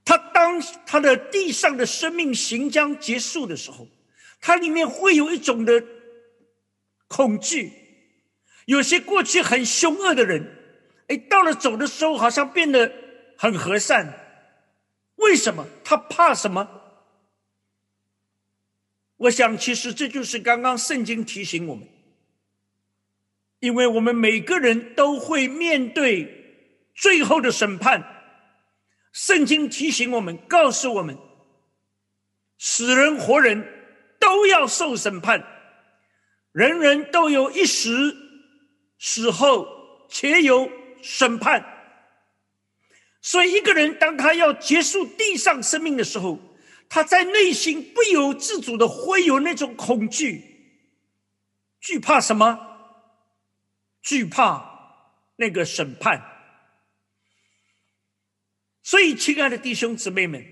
[0.05, 3.89] 他当他的地上的生命行将结束的时候，
[4.41, 5.85] 他里面会有一种的
[7.07, 7.84] 恐惧。
[8.67, 10.57] 有些过去很凶恶的人，
[11.09, 12.91] 哎，到了走的时候，好像变得
[13.37, 14.21] 很和善。
[15.17, 15.67] 为什么？
[15.85, 16.83] 他怕什么？
[19.17, 21.87] 我想，其实这就是刚刚圣经提醒我们，
[23.61, 28.03] 因为我们每个人都会面对最后的审判。
[29.13, 31.17] 圣经提醒我们，告诉我们，
[32.59, 33.65] 死人活人
[34.19, 35.45] 都要受审判，
[36.51, 38.24] 人人都有一时。
[39.07, 41.63] 死后且有审判，
[43.21, 46.41] 所以一个人当他要结束地上生命的时候，
[46.89, 50.89] 他在内心不由自主的会有那种恐惧，
[51.83, 52.59] 惧怕什么？
[54.01, 56.23] 惧怕那个审判。
[58.83, 60.43] 所以，亲爱的弟兄姊妹们，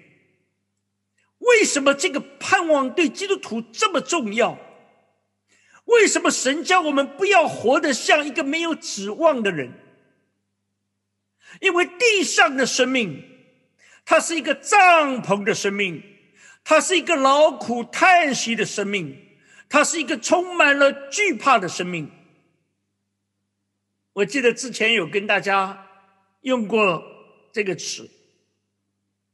[1.39, 4.59] 为什么这个盼望对基督徒这么重要？
[5.93, 9.73] 为什么神叫我们不要活得像一个没有指望的人？
[11.61, 13.23] 因为地上的生命，
[14.07, 16.03] 它是一个帐篷的生命，
[16.65, 19.19] 它是一个劳苦叹息的生命，
[19.69, 22.11] 它是一个充满了惧怕的生命。
[24.15, 25.89] 我记得之前有跟大家
[26.41, 27.05] 用过
[27.53, 28.09] 这个词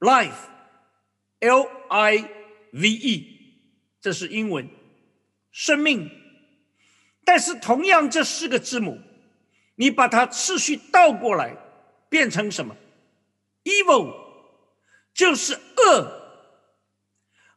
[0.01, 2.17] ，life，l i
[2.73, 3.27] v e，
[4.01, 4.69] 这是英文，
[5.53, 6.11] 生命。
[7.31, 8.99] 但是，同样这四个字母，
[9.75, 11.55] 你把它次序倒过来，
[12.09, 12.75] 变成什么
[13.65, 14.15] ？evil，
[15.13, 16.11] 就是恶。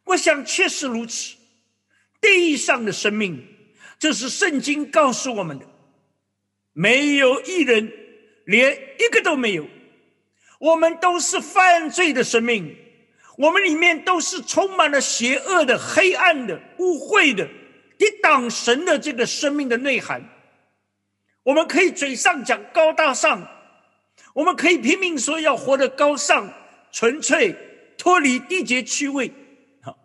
[0.07, 1.37] 我想确实如此。
[2.19, 3.47] 地上的生命，
[3.97, 5.65] 这是圣经告诉我们的，
[6.73, 7.89] 没有一人，
[8.45, 9.65] 连一个都没有。
[10.59, 12.75] 我们都是犯罪的生命，
[13.37, 17.47] 我们里面都是充满了邪恶的、黑暗的、污秽的。
[18.01, 20.27] 抵挡神的这个生命的内涵，
[21.43, 23.47] 我们可以嘴上讲高大上，
[24.33, 26.51] 我们可以拼命说要活得高尚、
[26.91, 27.55] 纯粹、
[27.99, 29.31] 脱离地界趣味。
[29.83, 29.95] 好，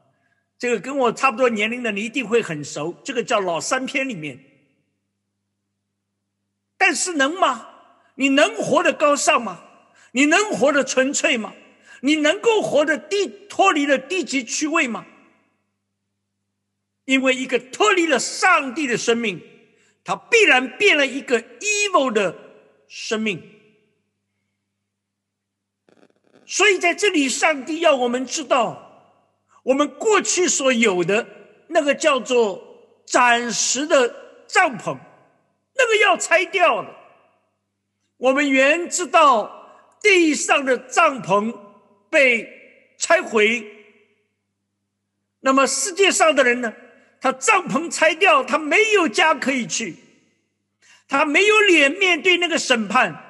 [0.59, 4.39] 这个跟我差不多年龄的你一定会很熟，这个叫老三篇里面。
[6.77, 7.67] 但是能吗？
[8.17, 9.63] 你能活得高尚吗？
[10.13, 11.55] 你能活得纯粹吗？
[12.03, 15.07] 你能够活得地脱离了地级趣味吗？
[17.07, 19.41] 因为一个脱离了上帝的生命，
[20.05, 22.37] 他必然变了一个 evil 的
[22.89, 23.43] 生命。
[26.45, 29.23] 所以在这里，上帝要我们知道，
[29.63, 31.27] 我们过去所有的
[31.69, 34.99] 那个叫做暂时的帐篷，
[35.75, 36.95] 那个要拆掉了。
[38.17, 41.57] 我们原知道地上的帐篷
[42.09, 43.65] 被拆毁，
[45.41, 46.73] 那么世界上的人呢？
[47.27, 49.97] 他帐篷拆掉，他没有家可以去，
[51.09, 53.21] 他没有脸面对那个审判。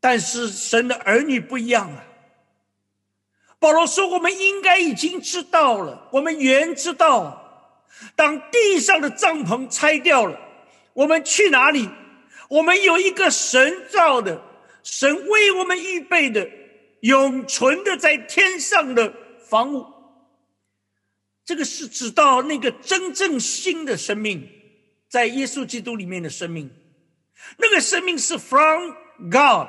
[0.00, 2.04] 但是神的儿女不一样啊！
[3.60, 7.86] 保罗说：“我们应该已经知道了，我们原知道，
[8.16, 10.36] 当地上的帐篷拆掉了，
[10.94, 11.88] 我们去哪里？
[12.48, 14.42] 我们有一个神造的、
[14.82, 16.50] 神为我们预备的、
[17.02, 19.14] 永存的在天上的
[19.48, 20.01] 房屋。
[21.44, 24.48] 这个是指到那个真正新的生命，
[25.08, 26.70] 在耶稣基督里面的生命，
[27.58, 28.92] 那个生命是 from
[29.30, 29.68] God。”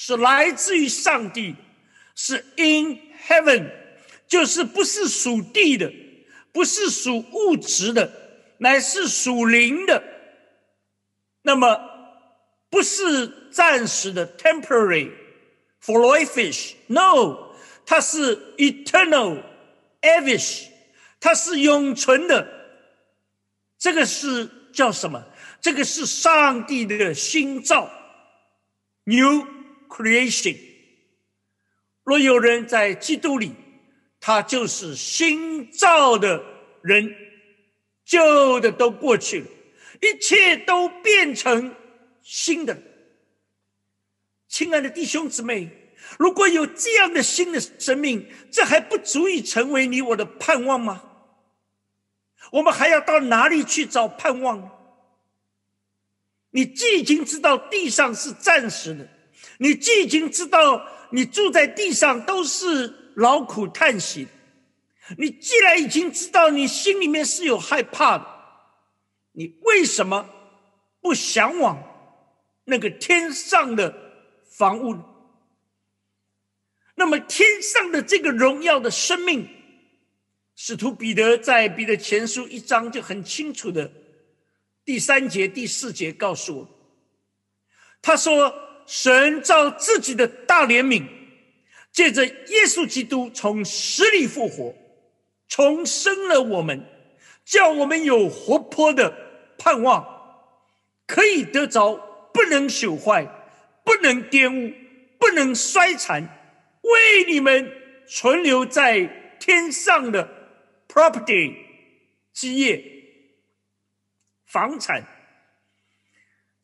[0.00, 1.56] 是来自于上帝，
[2.14, 3.68] 是 in heaven，
[4.28, 5.92] 就是不是属地的，
[6.52, 8.12] 不是属物质的，
[8.58, 10.00] 乃是属灵的。
[11.42, 11.80] 那么
[12.70, 20.68] 不是暂时的 temporary，for life，no，它是 eternal，avish，
[21.20, 22.46] 它是永存的。
[23.78, 25.24] 这个是叫什么？
[25.60, 27.90] 这个是上帝的新造
[29.04, 29.58] ，new。
[29.88, 30.54] Creation，
[32.04, 33.52] 若有人在基督里，
[34.20, 36.44] 他就是新造的
[36.82, 37.16] 人，
[38.04, 39.46] 旧的都过去了，
[40.02, 41.74] 一切都变成
[42.22, 42.76] 新的。
[44.46, 45.70] 亲爱的弟兄姊妹，
[46.18, 51.07] 如果有这样的新的生命，这还不足以成为你我的盼望吗？
[52.52, 54.70] 我们还要到哪里去找盼望呢？
[56.50, 59.08] 你既已经知道地上是暂时的。
[59.58, 64.26] 你既已经知道，你住在地上都是劳苦叹息，
[65.16, 68.24] 你既然已经知道，你心里面是有害怕的，
[69.32, 70.28] 你为什么
[71.00, 71.82] 不向往
[72.64, 73.94] 那个天上的
[74.50, 74.96] 房屋？
[76.94, 79.48] 那么天上的这个荣耀的生命，
[80.60, 83.88] 使徒彼得在彼得前书一章就很清楚的
[84.84, 86.68] 第三节、第四节告诉我，
[88.02, 88.52] 他说。
[88.90, 91.06] 神照自己的大怜悯，
[91.92, 94.74] 借着耶稣基督从死里复活，
[95.46, 96.86] 重生了我们，
[97.44, 99.14] 叫我们有活泼的
[99.58, 100.06] 盼望，
[101.06, 101.96] 可以得着
[102.32, 103.26] 不能朽坏、
[103.84, 104.72] 不能玷污、
[105.18, 106.22] 不能衰残，
[106.80, 107.70] 为你们
[108.06, 110.26] 存留在天上的
[110.98, 111.54] property
[112.32, 112.82] 基业、
[114.46, 115.06] 房产。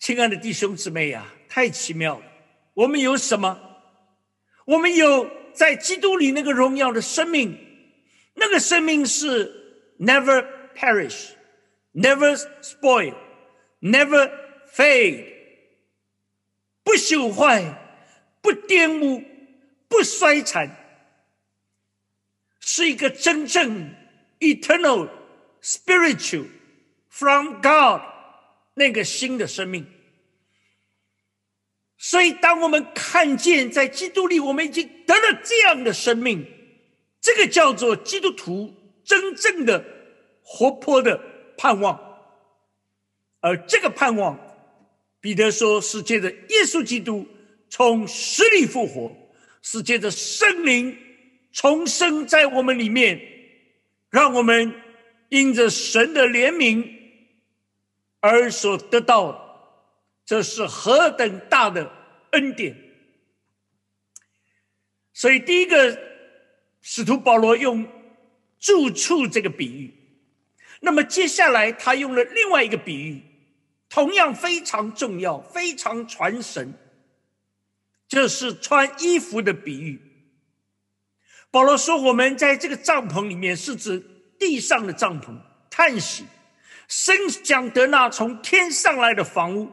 [0.01, 1.32] 亲爱的弟兄姊妹呀！
[1.49, 2.26] 太奇妙了！
[2.74, 3.61] 我们有什么？
[4.64, 7.57] 我们有在基督里那个荣耀的生命，
[8.35, 11.30] 那个生命是 never perish,
[11.93, 13.14] never spoil,
[13.80, 14.32] never
[14.74, 15.32] fade，
[16.82, 17.62] 不朽坏，
[18.43, 19.22] 不玷污，
[19.87, 20.76] 不衰残，
[22.59, 23.95] 是一个真正
[24.41, 25.09] eternal
[25.62, 26.47] spiritual
[27.09, 28.01] from God
[28.74, 29.87] 那个新的生命。
[31.97, 36.47] 所以，当我们看见在基督里，我们已经得了这样的生命，
[37.20, 38.74] 这个叫做基督徒
[39.05, 39.85] 真正的
[40.43, 41.18] 活泼的
[41.57, 41.99] 盼望。
[43.41, 44.39] 而这个盼望，
[45.20, 47.26] 彼得说是借着耶稣基督
[47.70, 49.11] 从死里复活，
[49.62, 50.99] 是借着圣灵
[51.53, 53.18] 重生在我们里面，
[54.14, 54.72] 让我们
[55.28, 56.88] 因着神的怜悯
[58.20, 59.40] 而所得到。
[60.24, 61.90] 这是何等大的
[62.30, 62.76] 恩典！
[65.12, 65.98] 所以，第一个
[66.80, 67.84] 使徒保罗用
[68.60, 69.92] 住处这个比喻，
[70.80, 73.20] 那么接下来他用了另外一个比喻，
[73.88, 76.72] 同样非常重要、非常传神，
[78.06, 80.00] 就是穿衣服的比喻。
[81.55, 84.00] 保罗说：“我们在这个帐篷里面，是指
[84.40, 85.38] 地上的帐篷，
[85.70, 86.24] 叹息，
[86.88, 89.70] 深想得那从天上来的房屋。”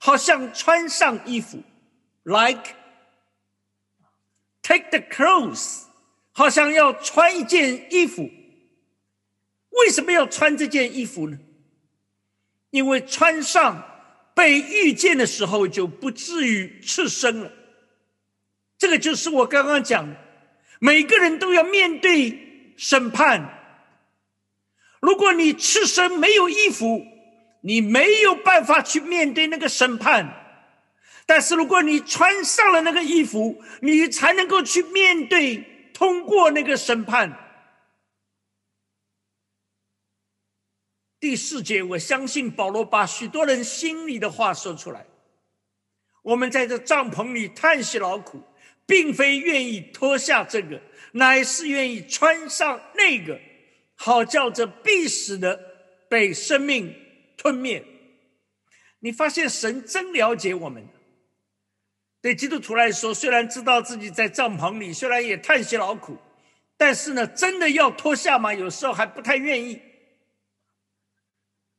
[0.00, 1.62] 好像穿上衣服
[2.22, 2.74] ，like
[4.62, 5.82] take the clothes，
[6.32, 8.30] 好像要穿一件衣服。
[9.68, 11.38] 为什么要穿这件衣服呢？
[12.70, 13.84] 因为穿上
[14.32, 17.52] 被遇见的时候就不至于赤身了。
[18.78, 20.16] 这个就是我刚刚讲，
[20.80, 23.58] 每个人都要面对审判。
[25.00, 27.06] 如果你赤身没有衣服，
[27.62, 30.36] 你没有办法去面对那个审判。
[31.26, 37.38] 但是如果你穿上了那个衣服，你才能够去面对、通过那个审判。
[41.20, 45.06] 第四节，我相信保罗把许多人心里的话说出来。
[46.22, 48.42] 我们在这帐篷里叹息劳苦，
[48.90, 50.82] 并非愿意脱下这个，
[51.12, 53.40] 乃是愿意穿上那个，
[53.94, 55.56] 好叫这必死的
[56.08, 56.92] 被生命
[57.36, 57.84] 吞灭。
[58.98, 60.84] 你发现神真了解我们。
[62.20, 66.18] 对基督徒来说，虽然知道自己在帐篷里，虽然也叹息劳苦，
[66.76, 68.52] 但是呢，真的要脱下吗？
[68.52, 69.80] 有时候还不太愿意。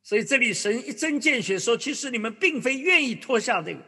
[0.02, 3.82] 所以这里神一针见血说：“其实你们并非愿意脱下这个，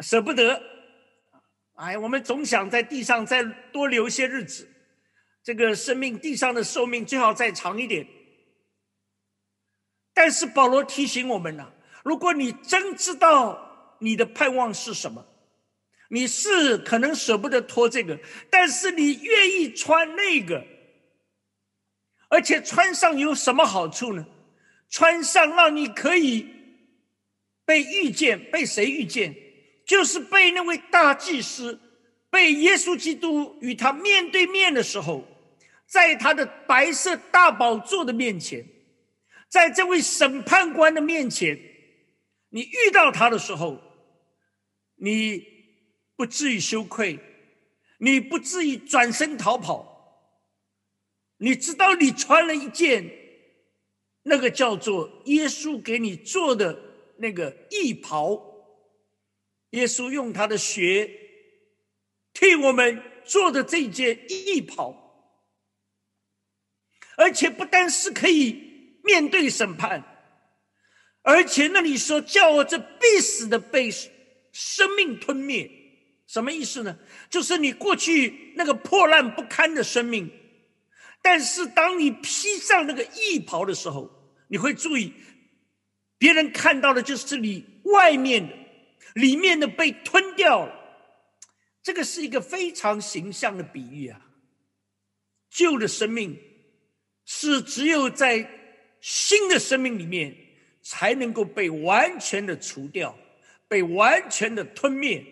[0.00, 0.77] 舍不得。
[1.78, 4.68] 哎，我们总想在地上再多留些日子，
[5.44, 8.04] 这个生命地上的寿命最好再长一点。
[10.12, 11.72] 但是保罗提醒我们呢，
[12.02, 15.24] 如果你真知道你的盼望是什么，
[16.10, 18.18] 你是可能舍不得脱这个，
[18.50, 20.66] 但是你愿意穿那个，
[22.28, 24.26] 而且穿上有什么好处呢？”
[24.90, 26.48] 穿上，让你可以
[27.64, 29.32] 被遇见，被谁遇见？
[29.88, 31.80] 就是被那位大祭司，
[32.28, 35.26] 被耶稣基督与他面对面的时候，
[35.86, 38.64] 在他的白色大宝座的面前，
[39.48, 41.58] 在这位审判官的面前，
[42.50, 43.80] 你遇到他的时候，
[44.96, 45.42] 你
[46.14, 47.18] 不至于羞愧，
[47.98, 50.28] 你不至于转身逃跑，
[51.38, 53.10] 你知道你穿了一件。
[54.24, 56.78] 那个叫做耶稣给你做的
[57.16, 58.57] 那个义袍，
[59.70, 61.10] 耶稣用他的血
[62.32, 64.94] 替我们做的这件义袍，
[67.16, 70.04] 而且不单是可以面对审判，
[71.22, 73.90] 而且那里说叫我这必死的被
[74.52, 75.70] 生命吞灭，
[76.26, 76.98] 什么意思呢？
[77.28, 80.30] 就是你过去那个破烂不堪的生命，
[81.22, 84.16] 但是当你披上那个义袍的时候。
[84.50, 85.12] 你会注意，
[86.16, 88.54] 别人看到的就是你外面的，
[89.14, 90.74] 里面的被吞掉了。
[91.82, 94.20] 这个是一个非常形象的比喻啊。
[95.48, 96.38] 旧的生命
[97.24, 100.36] 是只有在新的生命里面
[100.82, 103.18] 才能够被完全的除掉，
[103.66, 105.24] 被完全的吞灭。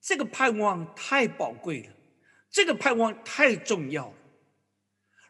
[0.00, 1.92] 这个盼望太宝贵了，
[2.50, 4.14] 这个盼望太重要了。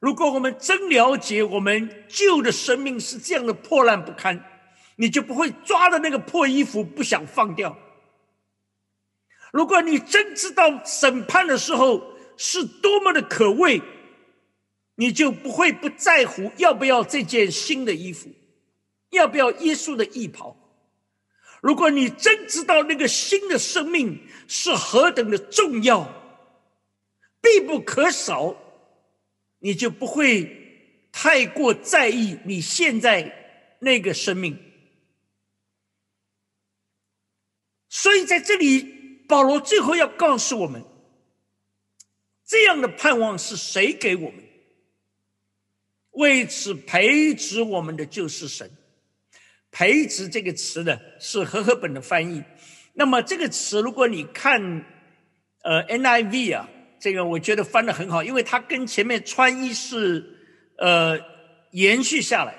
[0.01, 4.58] 如果我们真了解我们旧的生命是这样的破烂不堪，
[5.01, 7.79] 你就不会抓着那个破衣服不想放掉。
[9.53, 13.81] 如果你真知道审判的时候是多么的可畏，
[14.97, 18.29] 你就不会不在乎要不要这件新的衣服，
[19.11, 20.57] 要不要耶稣的衣袍。
[21.61, 26.13] 如果你真知道那个新的生命是何等的重要，
[27.41, 28.57] 必不可少。
[29.61, 34.57] 你就不会太过在意你现在那个生命，
[37.89, 38.83] 所以在这里，
[39.27, 40.85] 保罗最后要告诉我们，
[42.47, 44.45] 这样的盼望是谁给我们？
[46.11, 48.71] 为此培植我们的就是神。
[49.71, 52.43] 培植这个词呢，是和合本的翻译。
[52.95, 54.85] 那么这个词，如果你看，
[55.63, 56.69] 呃，NIV 啊。
[57.01, 60.37] 这个我觉得翻的很好，因为它跟前面穿衣是
[60.79, 61.17] 呃
[61.71, 62.57] 延续下来。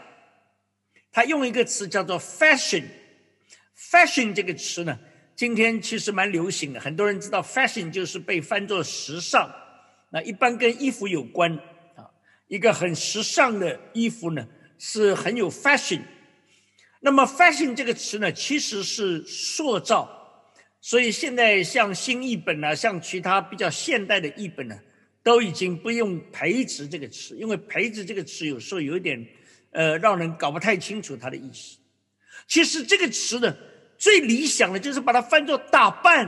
[1.11, 4.97] 他用一个词叫做 fashion，fashion 这个词呢，
[5.39, 9.49] 今天其实蛮流行的，很多人知道 fashion 就是被翻作时尚，
[10.09, 11.49] 那一般跟衣服有关
[11.95, 12.11] 啊，
[12.49, 14.45] 一个很时尚的衣服呢
[14.77, 16.01] 是很有 fashion。
[16.99, 20.43] 那么 fashion 这个词呢，其实是塑造。
[20.81, 24.77] 所以现在像新译本呢，像其他比较现代的译本呢，
[25.23, 29.25] 都已经不用“培植”这个词，因为“培植”这个词有时候有点，
[29.71, 31.77] 呃，让人搞不太清楚它的意思。
[32.45, 33.55] 其实这个词呢，
[33.99, 36.27] 最理想的就是把它翻作“打扮”，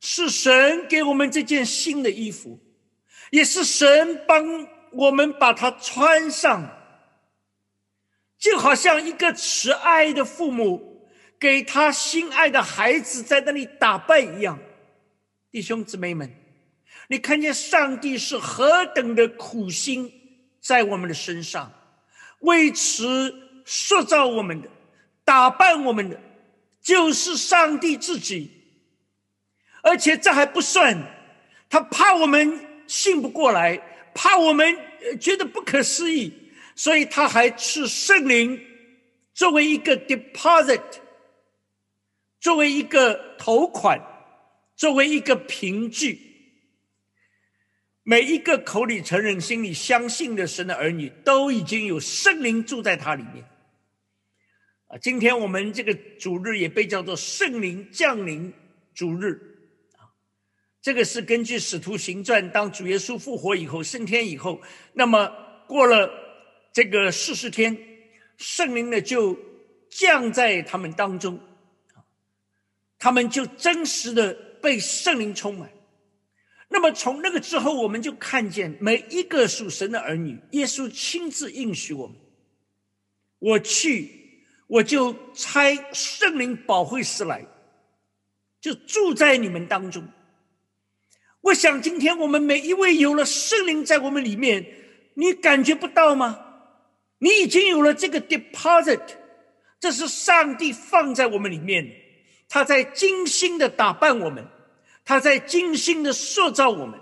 [0.00, 2.60] 是神给我们这件新的衣服，
[3.30, 6.70] 也是神帮我们把它穿上，
[8.38, 10.88] 就好像一个慈爱的父母。
[11.40, 14.58] 给他心爱的孩子在那里打扮一样，
[15.50, 16.30] 弟兄姊妹们，
[17.08, 20.12] 你看见上帝是何等的苦心
[20.60, 21.72] 在我们的身上，
[22.40, 24.68] 为此塑造我们的、
[25.30, 26.20] 打败我们的，
[26.82, 28.50] 就是上帝自己。
[29.80, 31.00] 而且这还不算，
[31.68, 33.80] 他怕我们信不过来，
[34.12, 34.76] 怕我们
[35.20, 36.32] 觉得不可思议，
[36.74, 38.60] 所以他还赐圣灵
[39.32, 40.82] 作为一个 deposit，
[42.40, 44.00] 作为一个头款，
[44.74, 46.26] 作为一个凭据。
[48.02, 53.44] 每一个口里承认、心里相信的神的儿女，都已经有圣灵住在他里面。
[54.90, 58.52] 啊，今天我们这个主日也被叫做圣灵降临
[58.92, 59.34] 主日
[59.96, 60.10] 啊。
[60.82, 64.60] 这个是根据使徒行传，当主耶稣复活以后、升天以后，
[64.94, 65.30] 那么
[65.68, 66.10] 过了
[66.72, 67.78] 这个四十天，
[68.36, 69.38] 圣灵呢就
[69.88, 71.38] 降在他们当中，
[72.98, 75.70] 他们就真实的被圣灵充满。
[76.68, 82.16] 那么从那个之后，我们就看见每一个属神的儿女，耶稣亲自应许我们：
[83.38, 84.19] 我去，
[84.70, 87.44] 我就差圣灵保惠师来，
[88.60, 90.06] 就住在你们当中。
[91.40, 94.64] 我想今天我们每一位有了圣灵在我们里面，
[95.14, 96.46] 你感觉不到吗？
[97.18, 99.00] 你已经有了这个 deposit，
[99.80, 101.90] 这是上帝放在我们里面，
[102.48, 104.46] 他在精心的打扮我们。
[105.04, 107.00] 他在精心的塑造我们，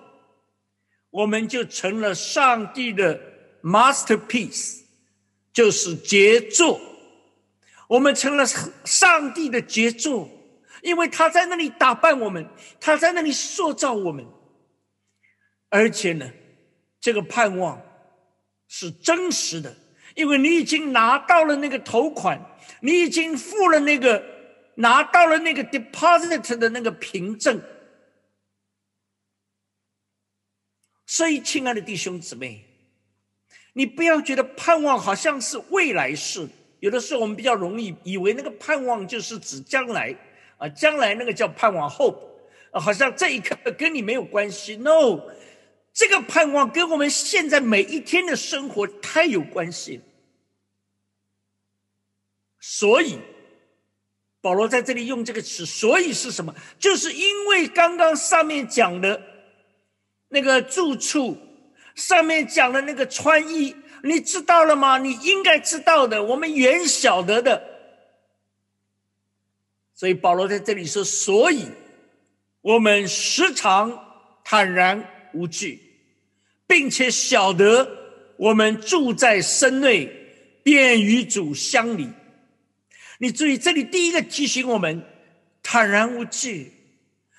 [1.11, 3.21] 我们就成了上帝的
[3.63, 4.79] masterpiece，
[5.53, 6.81] 就是杰作。
[7.89, 8.47] 我们成了
[8.85, 10.31] 上帝的杰作，
[10.83, 12.49] 因为他在那里打扮我们，
[12.81, 14.25] 他在那里塑造我们。
[15.71, 16.31] 而且呢，
[17.01, 17.83] 这个盼望
[18.69, 19.75] 是真实的，
[20.15, 24.23] 因为你已经拿到了那个头款，你已经付了那个，
[24.77, 27.61] 拿到了那个 deposit 的那个凭证。
[31.07, 32.65] 所以，亲爱的弟兄姊妹，
[33.73, 36.49] 你不要觉得盼望好像是未来式。
[36.81, 40.15] 有的时候，我们比较容易以为那个盼望就是指将来
[40.57, 42.19] 啊，将来那个叫盼望 hope，
[42.73, 44.77] 好像这一刻 跟你没有关系。
[44.77, 45.21] No，
[45.93, 50.01] 这个盼望跟我们现在每一天的生活太有关系。
[52.61, 53.19] 所以，
[54.41, 56.55] 保罗在这里用这个词，所以是什么？
[56.79, 59.23] 就是因为刚刚上面讲的。
[60.31, 61.39] 那个住处
[61.95, 64.99] 上面讲的那个穿衣，你知道了吗？
[64.99, 67.63] 你应该知道的，我们原晓得的。
[69.95, 71.67] 所以保罗在这里说：“所以
[72.61, 73.99] 我们时常
[74.45, 75.81] 坦然无惧，
[76.67, 77.91] 并且晓得
[78.37, 80.07] 我们住在身内，
[80.63, 82.09] 便与主相离。”
[83.19, 85.03] 你注意，这里第一个提醒我们
[85.61, 86.73] 坦然无惧，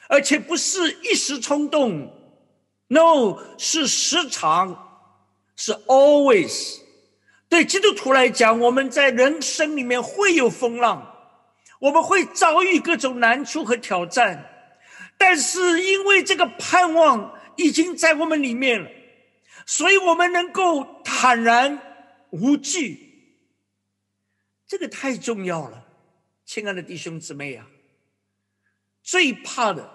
[0.10, 2.14] 而且不是一时冲动。
[2.88, 4.89] No，是时常，
[5.60, 6.80] 是 always。
[7.50, 11.36] 对基督徒来讲，我们在人生里面会有风浪，
[11.82, 14.72] 我们会遭遇各种难处和挑战，
[15.18, 18.90] 但是因为这个盼望已经在我们里面了，
[19.66, 21.78] 所以我们能够坦然
[22.30, 23.36] 无惧。
[24.66, 25.84] 这个太重要了，
[26.46, 27.68] 亲爱的弟兄姊妹啊！
[29.04, 29.92] 最怕的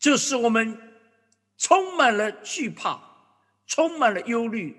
[0.00, 0.88] 就是我们。
[1.58, 3.00] 充满了惧怕，
[3.72, 4.76] 充满了忧虑。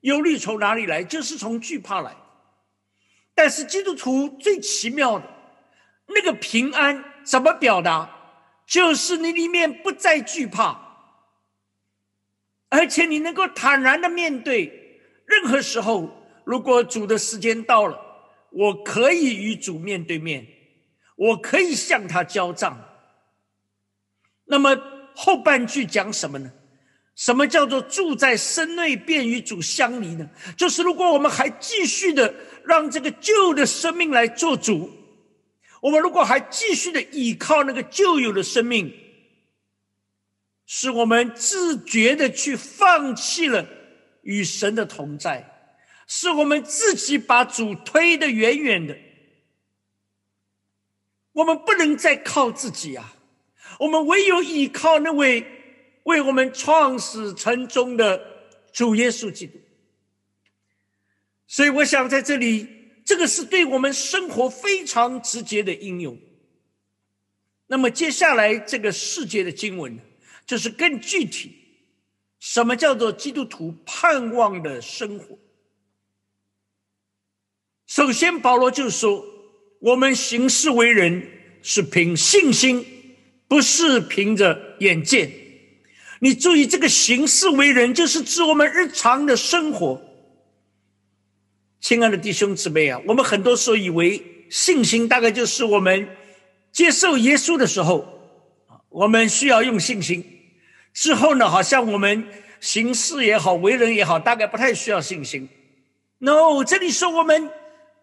[0.00, 1.04] 忧虑从哪里来？
[1.04, 2.16] 就是从惧怕来。
[3.36, 5.24] 但是基督徒最奇妙的
[6.08, 8.10] 那个平安怎么表达？
[8.66, 10.76] 就是你里面不再惧怕，
[12.68, 16.10] 而且你能够坦然的面对任何时候。
[16.44, 17.96] 如果主的时间到了，
[18.50, 20.44] 我可以与主面对面，
[21.14, 22.76] 我可以向他交账。
[24.46, 24.76] 那么。
[25.14, 26.50] 后半句讲什么呢？
[27.14, 30.28] 什么叫做住在身内便与主相离呢？
[30.56, 32.34] 就是如果我们还继续的
[32.64, 34.90] 让这个旧的生命来做主，
[35.80, 38.92] 我们如果还继续的依靠那个旧有的生命，
[40.66, 43.66] 使我们自觉的去放弃了
[44.22, 45.74] 与神的同在，
[46.06, 48.96] 是我们自己把主推得远远的，
[51.32, 53.14] 我们不能再靠自己啊。
[53.80, 55.61] 我们唯有依靠那位
[56.04, 58.20] 为我们创始成终的
[58.72, 59.58] 主耶稣基督，
[61.46, 62.66] 所以我想在这里，
[63.04, 66.18] 这个是对我们生活非常直接的应用。
[67.66, 70.02] 那么接下来这个世界的经文呢，
[70.46, 71.52] 就是更具体，
[72.38, 75.38] 什么叫做基督徒盼望的生活？
[77.86, 79.24] 首先，保罗就说，
[79.80, 81.28] 我们行事为人
[81.62, 82.86] 是凭信心。
[83.48, 85.30] 不是凭着眼见，
[86.22, 90.00] 你注意这个行事为人，就是指我们日常的生活。
[91.80, 96.08] 亲爱的弟兄姊妹啊，我们很多时候以为信心大概就是我们
[96.70, 98.06] 接受耶稣的时候，
[98.88, 100.24] 我们需要用信心。
[100.94, 102.24] 之后呢，好像我们
[102.60, 105.48] 行事也好，为人也好，大概不太需要信心。
[106.18, 107.50] No，这里说我们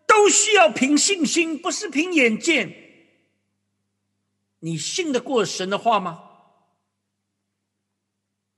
[0.06, 2.76] 都需要凭信心，不是凭眼见。
[4.60, 6.24] 你信得过神的话吗？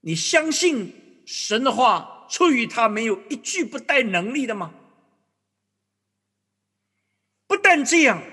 [0.02, 4.74] 你相信神的话出于他没有一句不带能力的吗？
[7.48, 8.24] 不但这样，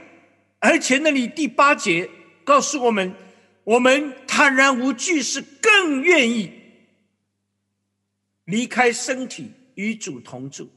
[0.60, 2.08] 而且那里第八节
[2.44, 3.14] 告诉我们，
[3.64, 6.52] 我们坦然无惧，是更愿意
[8.44, 10.70] 离开身体与主同住。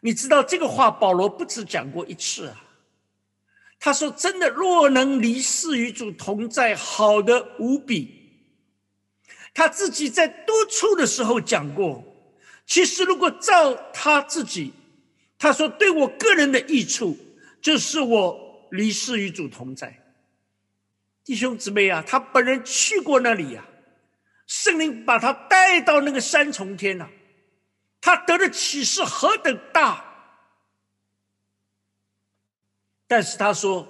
[0.00, 2.64] 你知道这个话，保罗不止讲过一次啊。
[3.78, 8.21] 他说：“真的，若能离世与主同在，好的无比。”
[9.54, 12.04] 他自己在多处的时候讲过。
[12.64, 14.72] 其实，如果照他自己，
[15.38, 17.18] 他说：“对我个人的益处，
[17.60, 19.98] 就是我离世与主同在。”
[21.24, 23.64] 弟兄姊妹啊，他本人去过那里呀，
[24.46, 27.08] 圣灵把他带到那个三重天呐，
[28.00, 30.04] 他得的启示何等大！
[33.06, 33.86] 但是他说：“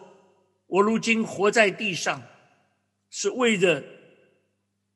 [0.67, 2.23] 我如今活在地上，
[3.11, 3.85] 是为着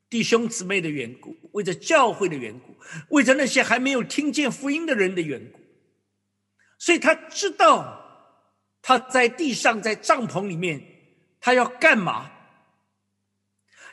[0.09, 2.77] 弟兄姊妹的缘故，为着教会的缘故，
[3.09, 5.61] 为着那些还没有听见福音的人的缘故。
[6.79, 8.33] 所以他知道
[8.83, 10.81] 他在地上，在帐篷里面，
[11.41, 12.31] 他要干嘛？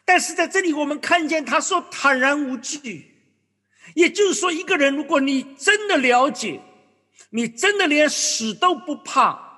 [0.06, 3.16] 但是在这里，我们看见他说坦然无惧，
[3.96, 6.62] 也就是说，一个人，如果你真的了解，
[7.30, 9.52] 你真的连死都不怕。”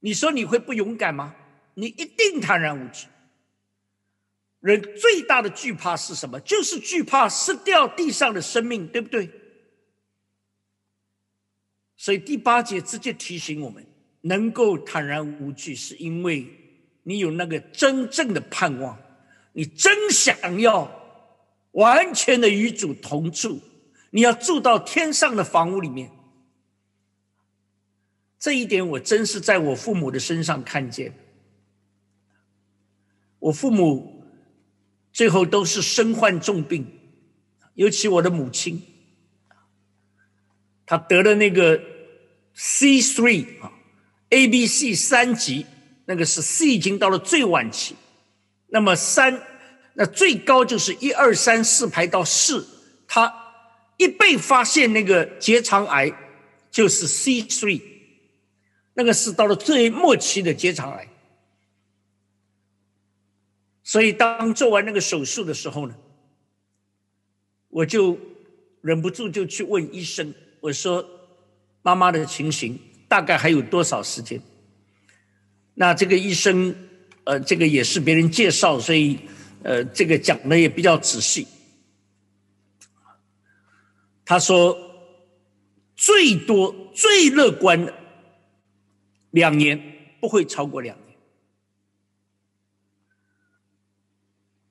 [0.00, 1.34] 你说你会不勇敢吗？
[1.74, 3.08] 你一定坦然无惧。
[4.60, 6.40] 人最大的惧怕是什么？
[6.40, 9.30] 就是惧怕失掉地上的生命，对不对？
[11.96, 13.86] 所以第八节直接提醒我们：
[14.22, 16.46] 能够坦然无惧，是因为
[17.04, 19.00] 你有那个真正的盼望，
[19.52, 20.90] 你真想要
[21.72, 23.60] 完全的与主同住，
[24.10, 26.10] 你要住到天上的房屋里面。
[28.38, 31.12] 这一点我真是在我父母的身上看见。
[33.40, 34.17] 我父母
[35.18, 36.86] 最后都是身患重病，
[37.74, 38.80] 尤其我的母亲，
[40.86, 41.82] 她得了那个
[42.54, 43.72] C three 啊
[44.30, 45.66] ，A B C 三级，
[46.04, 47.96] 那个是 C 已经到了最晚期，
[48.68, 49.42] 那么三
[49.94, 52.64] 那最高就是一二三四排到四，
[53.08, 53.34] 他
[53.96, 56.12] 一被发现那个结肠癌
[56.70, 57.82] 就是 C three。
[58.94, 61.08] 那个是到了最末期的结肠癌，
[63.88, 65.96] 所以当做完那个手术的时候呢，
[67.70, 68.18] 我就
[68.82, 71.02] 忍不住就去问医生，我说
[71.80, 72.78] ：“妈妈的情形
[73.08, 74.38] 大概还有多少时间？”
[75.72, 76.76] 那这个医生，
[77.24, 79.18] 呃，这个也是别人介绍，所以
[79.62, 81.48] 呃，这个讲的也比较仔细。
[84.26, 84.76] 他说
[85.96, 87.94] ：“最多最乐观的。”
[89.32, 89.80] 两年
[90.20, 90.94] 不会超过两，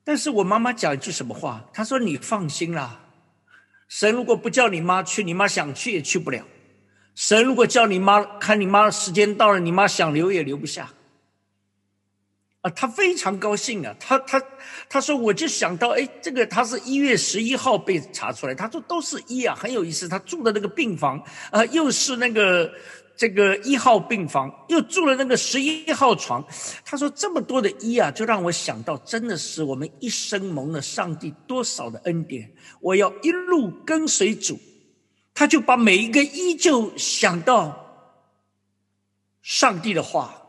[0.08, 1.62] 但是我妈妈讲一句什么话？
[1.70, 2.98] 她说：“你放心啦，
[3.88, 6.44] 神如果不叫你妈去，你妈想去也去不了；
[7.14, 10.94] 神如果叫你妈，看你妈时间到了，你妈想留也留不下。”
[12.62, 13.94] 啊，他非常高兴啊！
[14.00, 14.42] 他他
[14.88, 20.08] 他说：“我就想到，哎，这个他是一月十一号被查出来，他说都是一啊，很有意思。
[20.08, 22.72] 他住的那个病房啊，又是那个。”
[23.18, 26.46] 这个一号病房又住了那个十一号床，
[26.84, 32.52] 他说这么多的一啊，就让我想到，真的是我们一生蒙了上帝多少的恩典。
[32.80, 34.60] 我要一路跟随主，
[35.34, 38.14] 他就把每一个一就想到
[39.42, 40.40] 上帝的话，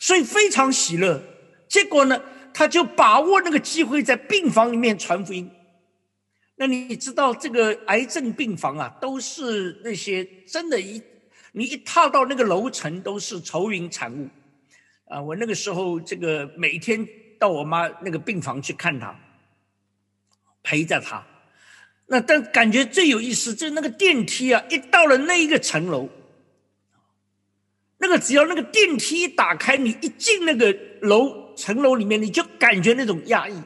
[0.00, 1.22] 所以非常喜乐。
[1.68, 2.20] 结果呢，
[2.52, 5.48] 他就把握那个机会，在病房里面传福音。
[6.56, 11.02] 那你知道这个癌症病房啊，都是那些真的，一
[11.50, 14.28] 你一踏到那个楼层都是愁云惨雾，
[15.08, 15.20] 啊！
[15.20, 17.06] 我那个时候这个每天
[17.40, 19.18] 到我妈那个病房去看她，
[20.62, 21.26] 陪着她。
[22.06, 26.08] 那但感觉最有意思，就是那个电梯啊，一到了那一个层楼，
[27.98, 33.60] 那个只要那个电梯一打开，你一进那个楼层楼里面，你就感觉那种压抑。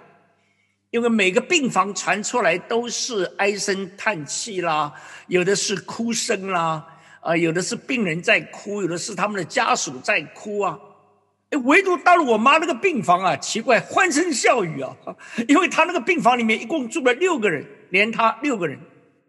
[0.90, 4.92] 因为每个病房传出来都是唉声叹气啦，
[5.26, 6.82] 有的是哭声啦，
[7.20, 10.78] 啊，有的是病人在哭，有的是他们的家属在哭啊。
[11.50, 14.96] 哎，唯独到了我妈那个病房啊，奇怪，欢声笑语啊，
[15.46, 18.78] 因为他那个病房里面一共住了六个人，连他六个人，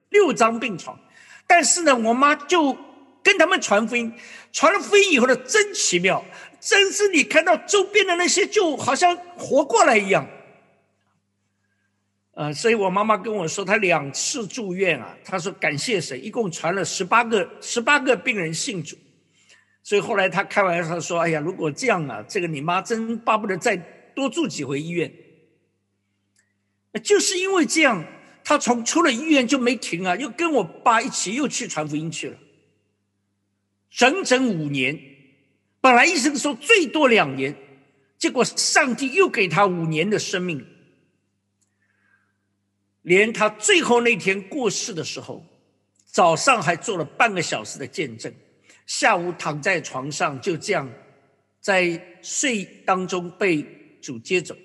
[0.10, 0.97] 六张病床。
[1.45, 2.78] 但是呢，我妈就
[3.22, 4.14] 跟他们传福音，
[4.53, 6.24] 传了福音以后呢，真奇妙，
[6.62, 10.26] 真是你看到周边的那些就好像活过来一样。
[12.39, 18.95] 呃，所以我妈妈跟我说，她两次住院啊，她说感谢神，一共传了十八个十八个病人信主。
[19.83, 23.75] 所以后来她开玩笑说：“哎呀，如果这样啊，这个你妈真巴不得再
[24.15, 25.11] 多住几回医院。”
[27.03, 28.05] 就是因为这样，
[28.45, 32.37] 她从出了医院就没停啊，又跟我爸一起又去传福音去了，
[33.91, 34.97] 整整五年。
[35.81, 37.53] 本来医生说最多两年，
[38.17, 40.65] 结果上帝又给他五年的生命。
[43.10, 45.43] 连他最后那天过世的时候，
[46.05, 48.32] 早上还做了半个小时的见证，
[48.86, 50.88] 下午躺在床上就这样，
[51.60, 53.64] 在睡当中被
[53.99, 54.55] 主接走。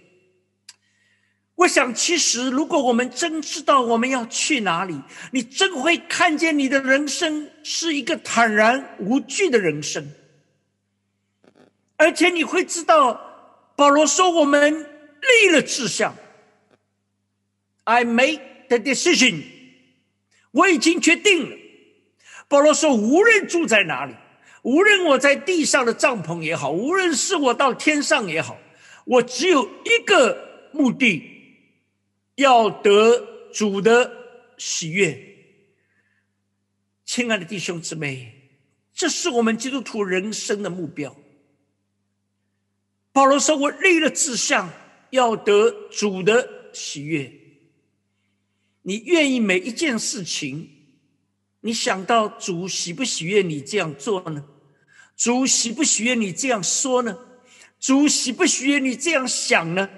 [1.54, 5.00] 我想，其实如果我们真知道我们要去哪里，
[5.32, 10.12] 你真会看见你的人生是一个坦然无惧的人生，
[11.96, 13.18] 而且你会知道，
[13.74, 14.86] 保罗说我们
[15.22, 16.14] 立了志向。
[17.84, 19.42] I made the decision，
[20.50, 21.56] 我已经决定了。
[22.48, 24.14] 保罗说：“无论住在哪里，
[24.62, 28.58] 无论我在地上的帐篷也好，无论是我到天上也好，
[29.04, 31.22] 我只有一个目的，
[32.36, 34.10] 要得主的
[34.58, 35.18] 喜悦。”
[37.04, 38.32] 亲爱的弟兄姊妹，
[38.94, 41.14] 这是我们基督徒人生的目标。
[43.12, 44.70] 保罗说：“我立了志向，
[45.10, 47.30] 要得主的喜悦。”
[48.86, 50.70] 你愿意每一件事情，
[51.60, 54.44] 你想到主喜不喜悦你这样做呢？
[55.16, 57.18] 主喜不喜悦你这样说呢？
[57.80, 59.88] 主喜不喜悦你这样想呢？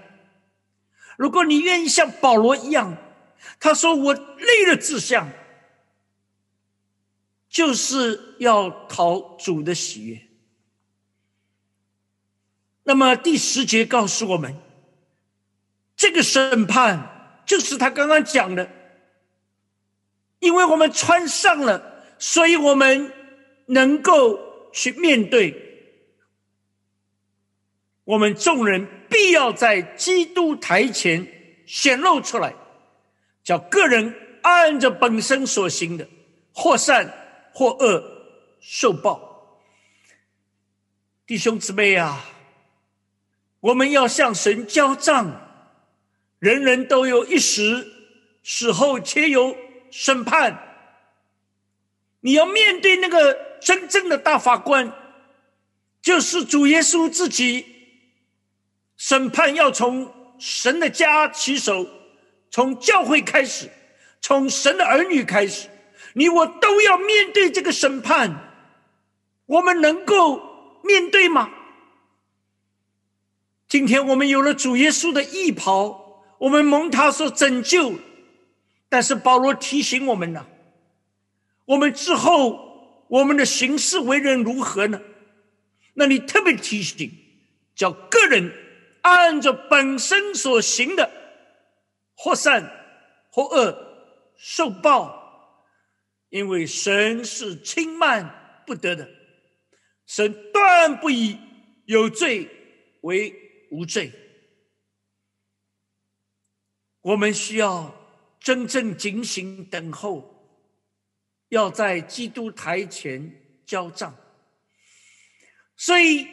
[1.17, 2.97] 如果你愿意像保罗一样，
[3.59, 5.31] 他说我立了志向，
[7.49, 10.23] 就是要讨主的喜悦。
[12.85, 14.55] 那么第十节告诉我们，
[15.97, 17.16] 这个审判
[17.47, 18.69] 就是他刚刚讲的。
[20.41, 23.11] 因为我们穿上了，所以我们
[23.67, 24.39] 能够
[24.73, 25.63] 去面对。
[28.05, 31.27] 我们众人必要在基督台前
[31.67, 32.55] 显露出来，
[33.43, 36.07] 叫个人按着本身所行的，
[36.53, 37.13] 或善
[37.53, 38.05] 或恶
[38.61, 39.59] 受报。
[41.27, 42.25] 弟兄姊妹啊，
[43.61, 45.46] 我们要向神交账。
[46.39, 47.87] 人人都有一时，
[48.43, 49.57] 死后且有。
[49.89, 50.59] 审判，
[52.21, 54.93] 你要面对那个真正的大法官，
[56.03, 57.65] 就是主耶稣自己。
[58.99, 61.89] 审判要从神的家起手，
[62.51, 63.71] 从教会开始，
[64.21, 65.69] 从神的儿女开始，
[66.15, 68.67] 你我都要面对这个审判。
[69.47, 71.49] 我们能够面对吗？
[73.69, 76.06] 今天我们有了主耶稣的义袍，
[76.39, 77.95] 我们蒙他所拯救。
[78.89, 80.47] 但是保罗提醒我们呢，
[81.65, 85.01] 我们之后我们的行事为人如何呢？
[85.95, 87.11] 那你特别提醒，
[87.75, 88.53] 叫个人
[89.03, 91.11] 按照本身所行的，
[92.15, 92.71] 或善
[93.31, 93.77] 或恶
[94.37, 95.65] 受报，
[96.29, 99.09] 因为神是轻慢不得的，
[100.07, 101.37] 神断不以
[101.87, 102.49] 有罪
[103.01, 103.35] 为
[103.73, 104.13] 无罪。
[107.07, 107.95] 我们需要。
[108.39, 110.63] 真正警醒等候，
[111.49, 114.15] 要在基督台前交账。
[115.75, 116.29] 所以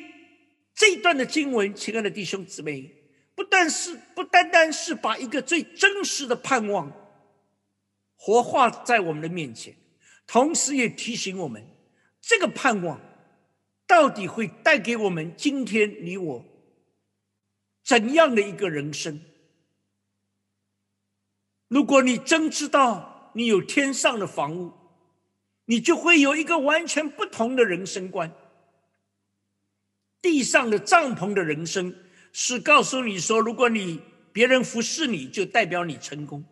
[0.75, 2.93] 这一段的经文，亲爱的弟兄姊妹，
[3.33, 6.91] 不但是不单单是把一个最真实的盼望
[8.15, 9.75] 活化在我们的面前，
[10.27, 11.65] 同时也提醒我们，
[12.21, 13.01] 这个盼望
[13.87, 16.45] 到底会带给我们今天你我
[17.83, 19.19] 怎样的一个人生。
[21.73, 24.71] 如果你真知道你有天上的房屋，
[25.65, 28.31] 你就会有一个完全不同的人生观。
[30.21, 31.95] 地上的帐篷的人生
[32.31, 33.99] 是告诉你说，如果你
[34.31, 36.43] 别人服侍你就代表你成功；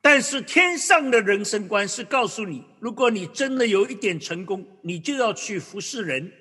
[0.00, 6.32] 但是天上的人生观是告诉你，如果你真的有一点成功，你就要去服侍人。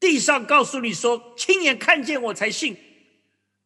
[0.00, 2.78] 地上告诉你说，亲眼看见我才信。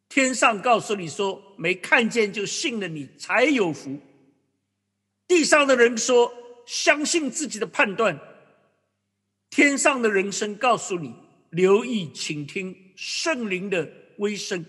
[0.09, 4.01] 天上告诉你说没看见就信了，你才有福。
[5.27, 6.33] 地上的人说
[6.67, 8.19] 相信自己的判断，
[9.51, 11.15] 天上的人生告诉你
[11.51, 14.65] 留意倾听圣灵的微声。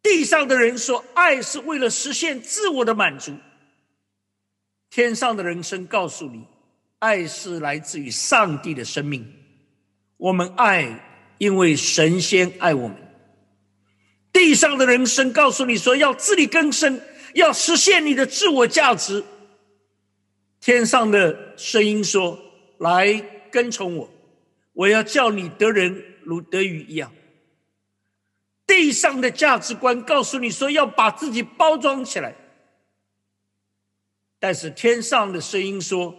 [0.00, 3.36] 地上的人说爱是为了实现自我的满足，
[4.88, 6.46] 天上的人生告诉你
[7.00, 9.34] 爱是来自于上帝的生命。
[10.16, 13.07] 我们爱，因为神仙爱我们。
[14.38, 17.00] 地上的人生告诉你说要自力更生，
[17.34, 19.24] 要实现你的自我价值。
[20.60, 22.38] 天上的声音说
[22.78, 23.20] ：“来
[23.50, 24.08] 跟从我，
[24.74, 27.12] 我要叫你得人如得鱼一样。”
[28.64, 32.36] 地上的价值观告诉你说要把自己包装起来，
[34.38, 36.14] 但是天上的声音说：“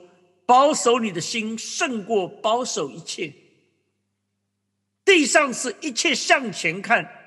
[0.45, 3.33] 保守你的心胜过保守一切。”
[5.05, 7.18] 地上是一切向前看，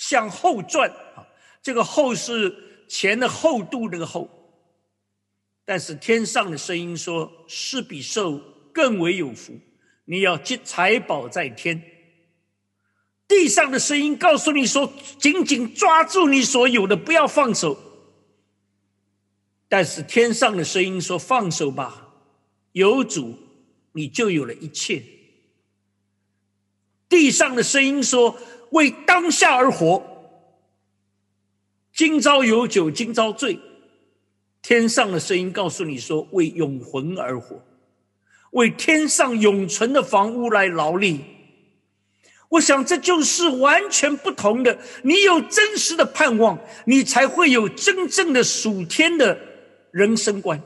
[0.00, 1.28] 向后转啊，
[1.60, 4.30] 这个“后”是钱的厚度那个“厚”。
[5.66, 8.38] 但是天上的声音说：“施比受
[8.72, 9.60] 更为有福，
[10.06, 11.82] 你要积财宝在天。”
[13.28, 14.90] 地上的声音告诉你说
[15.20, 17.78] ：“紧紧抓住你所有的，不要放手。”
[19.68, 22.14] 但是天上的声音说：“放手吧，
[22.72, 23.36] 有主，
[23.92, 25.02] 你就有了一切。”
[27.06, 28.38] 地上的声音说
[28.70, 30.02] ：“为当下而活，
[31.92, 33.58] 今朝有酒今朝醉。”
[34.62, 37.64] 天上的声音告诉你说：“为永恒而活，
[38.50, 41.24] 为天上永存的房屋来劳力。”
[42.50, 44.78] 我想这就是完全不同的。
[45.04, 49.38] 你有真实的盼望，你才会有真正的属天的
[49.92, 50.60] 人生观。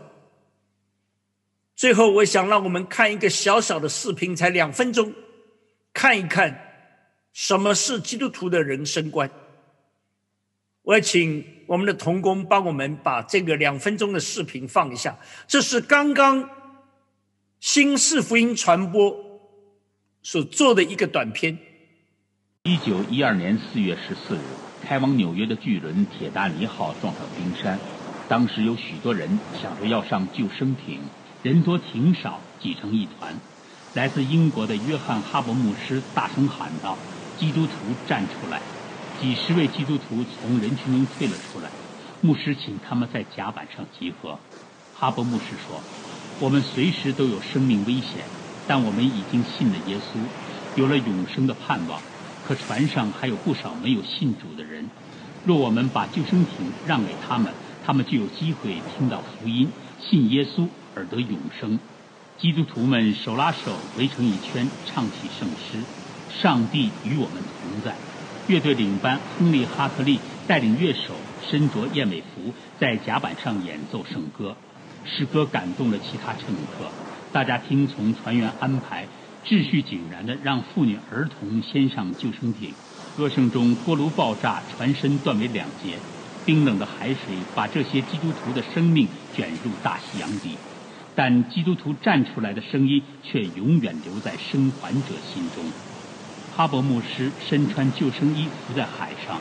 [1.76, 5.12] 最后，我想让我们看一个小小的视频，才两分钟，
[5.92, 6.73] 看一看
[7.34, 9.28] 什么是基督徒的人生观。
[10.82, 15.18] 我要请我们的童工帮我们把这个两分钟的视频放一下。
[15.48, 16.48] 这是刚刚
[17.58, 19.16] 新式福音传播
[20.22, 21.58] 所做的一个短片。
[22.62, 24.40] 一九一二年四月十四日，
[24.82, 27.78] 开往纽约的巨轮铁达尼号撞上冰山，
[28.28, 31.00] 当时有许多人想着要上救生艇，
[31.42, 33.34] 人多艇少挤成一团。
[33.94, 36.98] 来自英国的约翰哈伯牧师大声喊道
[37.44, 37.72] ：“基督徒
[38.08, 38.62] 站出来！”
[39.20, 41.68] 几十位基督徒从人群中退了出来，
[42.22, 44.38] 牧师请他们在甲板上集合。
[44.94, 45.82] 哈伯牧师说
[46.40, 48.24] ：“我们随时都有生命危险，
[48.66, 50.18] 但我们已经信了耶稣，
[50.80, 52.00] 有了永生的盼望。
[52.46, 54.88] 可船上还有不少没有信主的人。
[55.44, 57.52] 若我们把救生艇让给他们，
[57.84, 59.70] 他们就有机会听到福音，
[60.00, 61.78] 信耶稣而得永生。”
[62.40, 65.78] 基督徒们手拉手围成一圈，唱起圣诗
[66.40, 67.94] ：“上帝与我们同在。”
[68.46, 71.14] 乐队领班亨利·哈特利带领乐手
[71.48, 74.54] 身着燕尾服，在甲板上演奏圣歌。
[75.06, 76.90] 诗歌感动了其他乘客，
[77.32, 79.06] 大家听从船员安排，
[79.46, 82.74] 秩序井然地让妇女儿童先上救生艇。
[83.16, 85.96] 歌声中，锅炉爆炸，船身断为两截，
[86.44, 90.56] 冰冷的海水把这些基督徒的生命卷入大西洋底。
[91.14, 95.64] 但基督徒站出来的声音却永远留在生还者心中。
[96.56, 99.40] 哈伯牧师身穿救生衣浮在海上，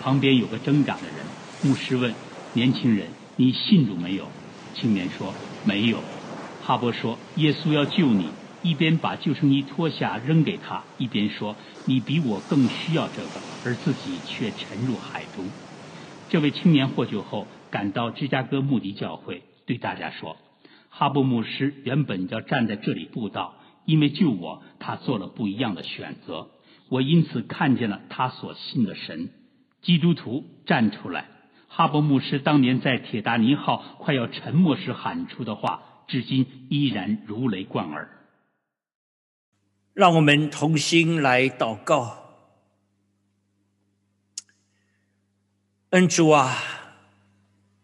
[0.00, 1.16] 旁边有个挣扎的人。
[1.64, 2.14] 牧师问
[2.54, 4.28] ：“年轻人，你信主没有？”
[4.72, 5.34] 青年说
[5.66, 5.98] ：“没有。”
[6.62, 8.28] 哈伯说：“耶稣要救你。”
[8.62, 15.44] 一边把救生衣脱下扔给他，一边说：“你比我更需要这个。”而自己却沉入海中。
[16.30, 20.36] 这位青年获救后，赶到芝加哥穆迪教会，对大家说
[20.90, 26.50] ：“哈伯牧师原本要站在这里布道。”因为救我，他做了不一样的选择。
[26.88, 29.30] 我因此看见了他所信的神。
[29.80, 31.28] 基督徒站出来！
[31.68, 38.10] 哈伯牧师当年在铁达尼号快要沉没时喊出的话，至今依然如雷贯耳。
[39.94, 42.18] 让我们同心来祷告。
[45.90, 46.56] 恩主啊，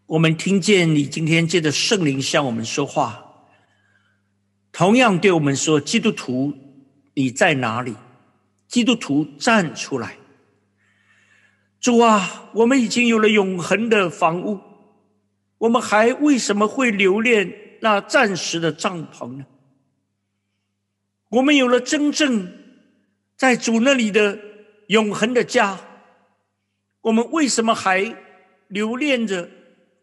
[0.06, 3.27] 我们听见你今天借着圣灵向我们说话。
[4.78, 6.56] 同样对我们说：“基督徒，
[7.14, 7.96] 你在哪里？
[8.68, 10.18] 基督徒站出来！
[11.80, 14.60] 主啊，我们已经有了永恒的房屋，
[15.58, 19.46] 我们还为什么会留恋那暂时的帐篷呢？
[21.30, 22.48] 我们有了真正
[23.36, 24.38] 在主那里的
[24.86, 25.80] 永恒的家，
[27.00, 28.16] 我们为什么还
[28.68, 29.50] 留恋着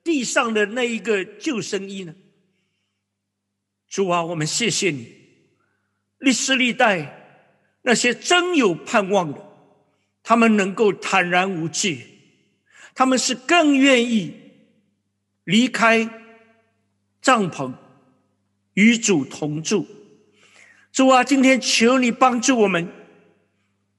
[0.04, 2.14] 地上的那一个救生衣呢？”
[3.90, 5.14] 主啊，我们谢谢你，
[6.18, 7.48] 历史历代
[7.84, 9.40] 那些真有盼望的，
[10.24, 12.06] 他们能够坦然无惧，
[12.94, 14.34] 他们是更愿意
[15.44, 16.10] 离开
[17.22, 17.74] 帐篷
[18.74, 19.88] 与主同住。
[20.92, 22.92] 主啊，今天求你帮助我们，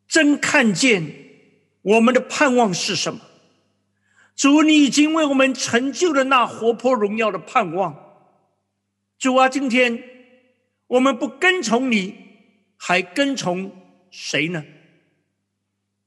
[0.09, 1.13] 真看见
[1.83, 3.21] 我们的盼望是什么。
[4.35, 8.06] 主，你已经为我们成就了那活泼荣耀的盼望。
[9.19, 10.03] 主啊，今天
[10.89, 12.15] 我们不跟从你，
[12.77, 13.73] 还跟从
[14.11, 14.65] 谁呢？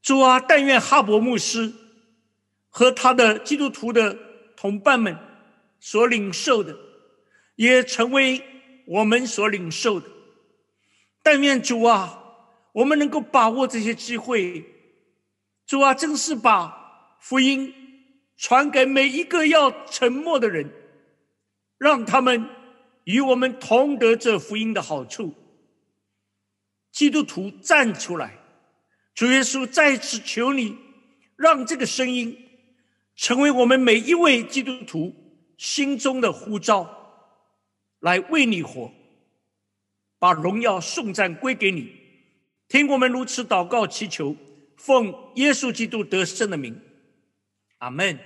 [0.01, 1.74] 主啊，但愿哈伯牧师
[2.70, 4.18] 和他的基督徒的
[4.55, 5.18] 同伴们
[5.80, 6.78] 所领受的，
[7.55, 8.41] 也成为
[8.86, 10.07] 我们所领受的。
[11.24, 12.24] 但愿主啊，
[12.74, 14.64] 我们能够把握这些机会。
[15.66, 17.74] 主啊，正是把福音
[18.38, 20.72] 传给每一个要沉默的人，
[21.78, 22.47] 让他们
[23.10, 25.34] 与我们同得这福音的好处。
[26.91, 28.38] 基督徒站出来，
[29.16, 30.78] 主耶稣再次求你，
[31.36, 32.38] 让这个声音。
[33.16, 35.14] 成为我们每一位基督徒
[35.57, 36.88] 心中的呼召，
[37.99, 38.93] 来为你活，
[40.20, 41.91] 把荣耀颂赞归给你。
[42.68, 44.36] 听我们如此祷告祈求，
[44.78, 46.80] 奉耶稣基督得胜的名，
[47.80, 48.20] 阿门。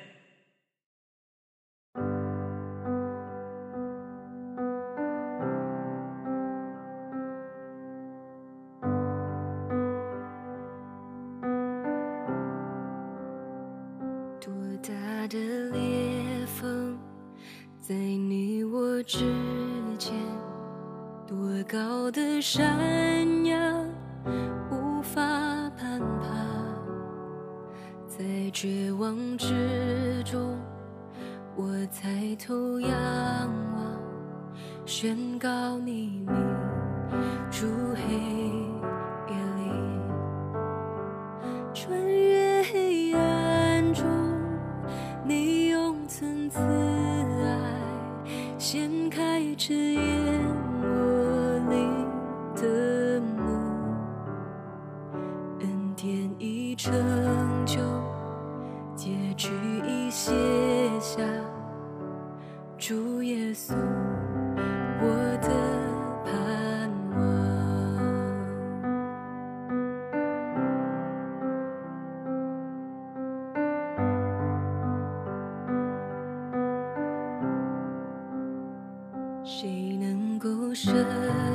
[80.74, 80.92] 设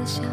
[0.07, 0.25] 想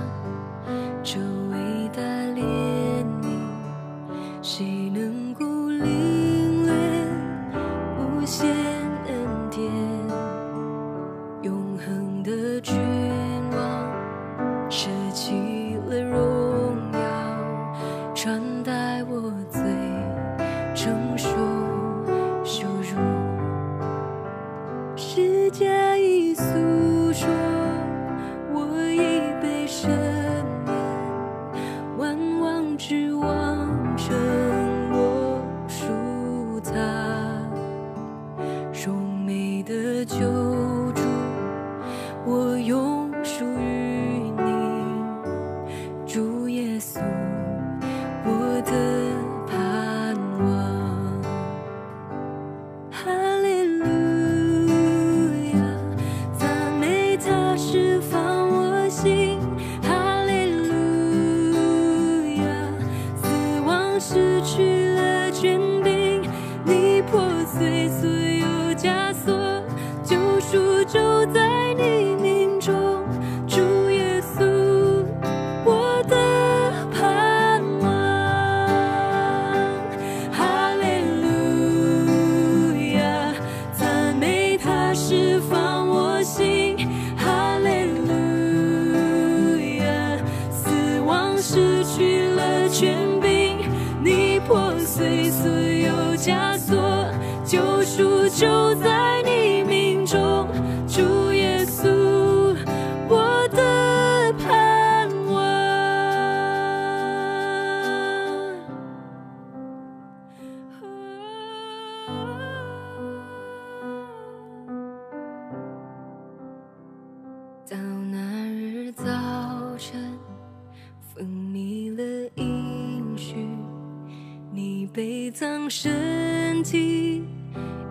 [126.16, 127.24] 身体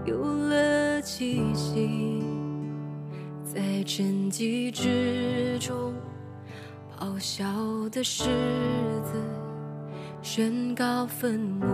[0.06, 2.22] 有了气息，
[3.44, 5.92] 在沉寂之中
[6.98, 7.44] 咆哮
[7.90, 8.24] 的狮
[9.04, 9.20] 子，
[10.22, 11.66] 宣告愤怒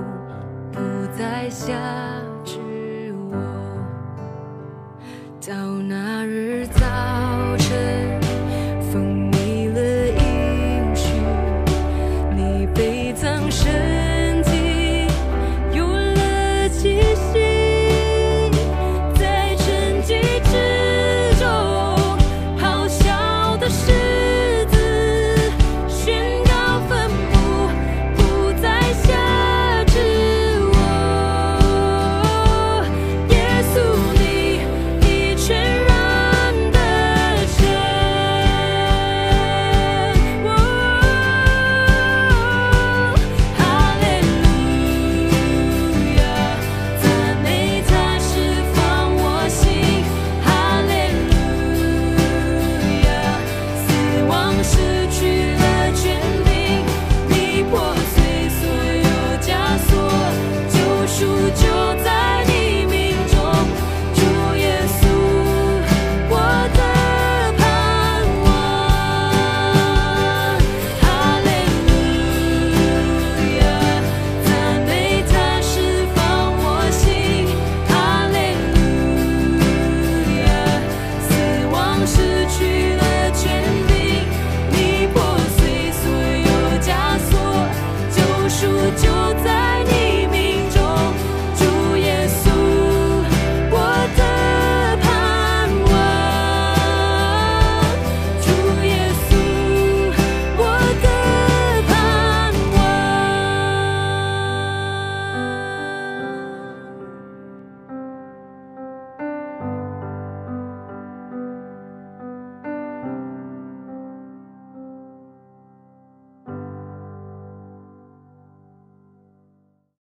[0.72, 0.80] 不
[1.16, 1.72] 再辖
[2.44, 2.58] 制
[3.30, 3.36] 我。
[5.40, 7.29] 到那日早。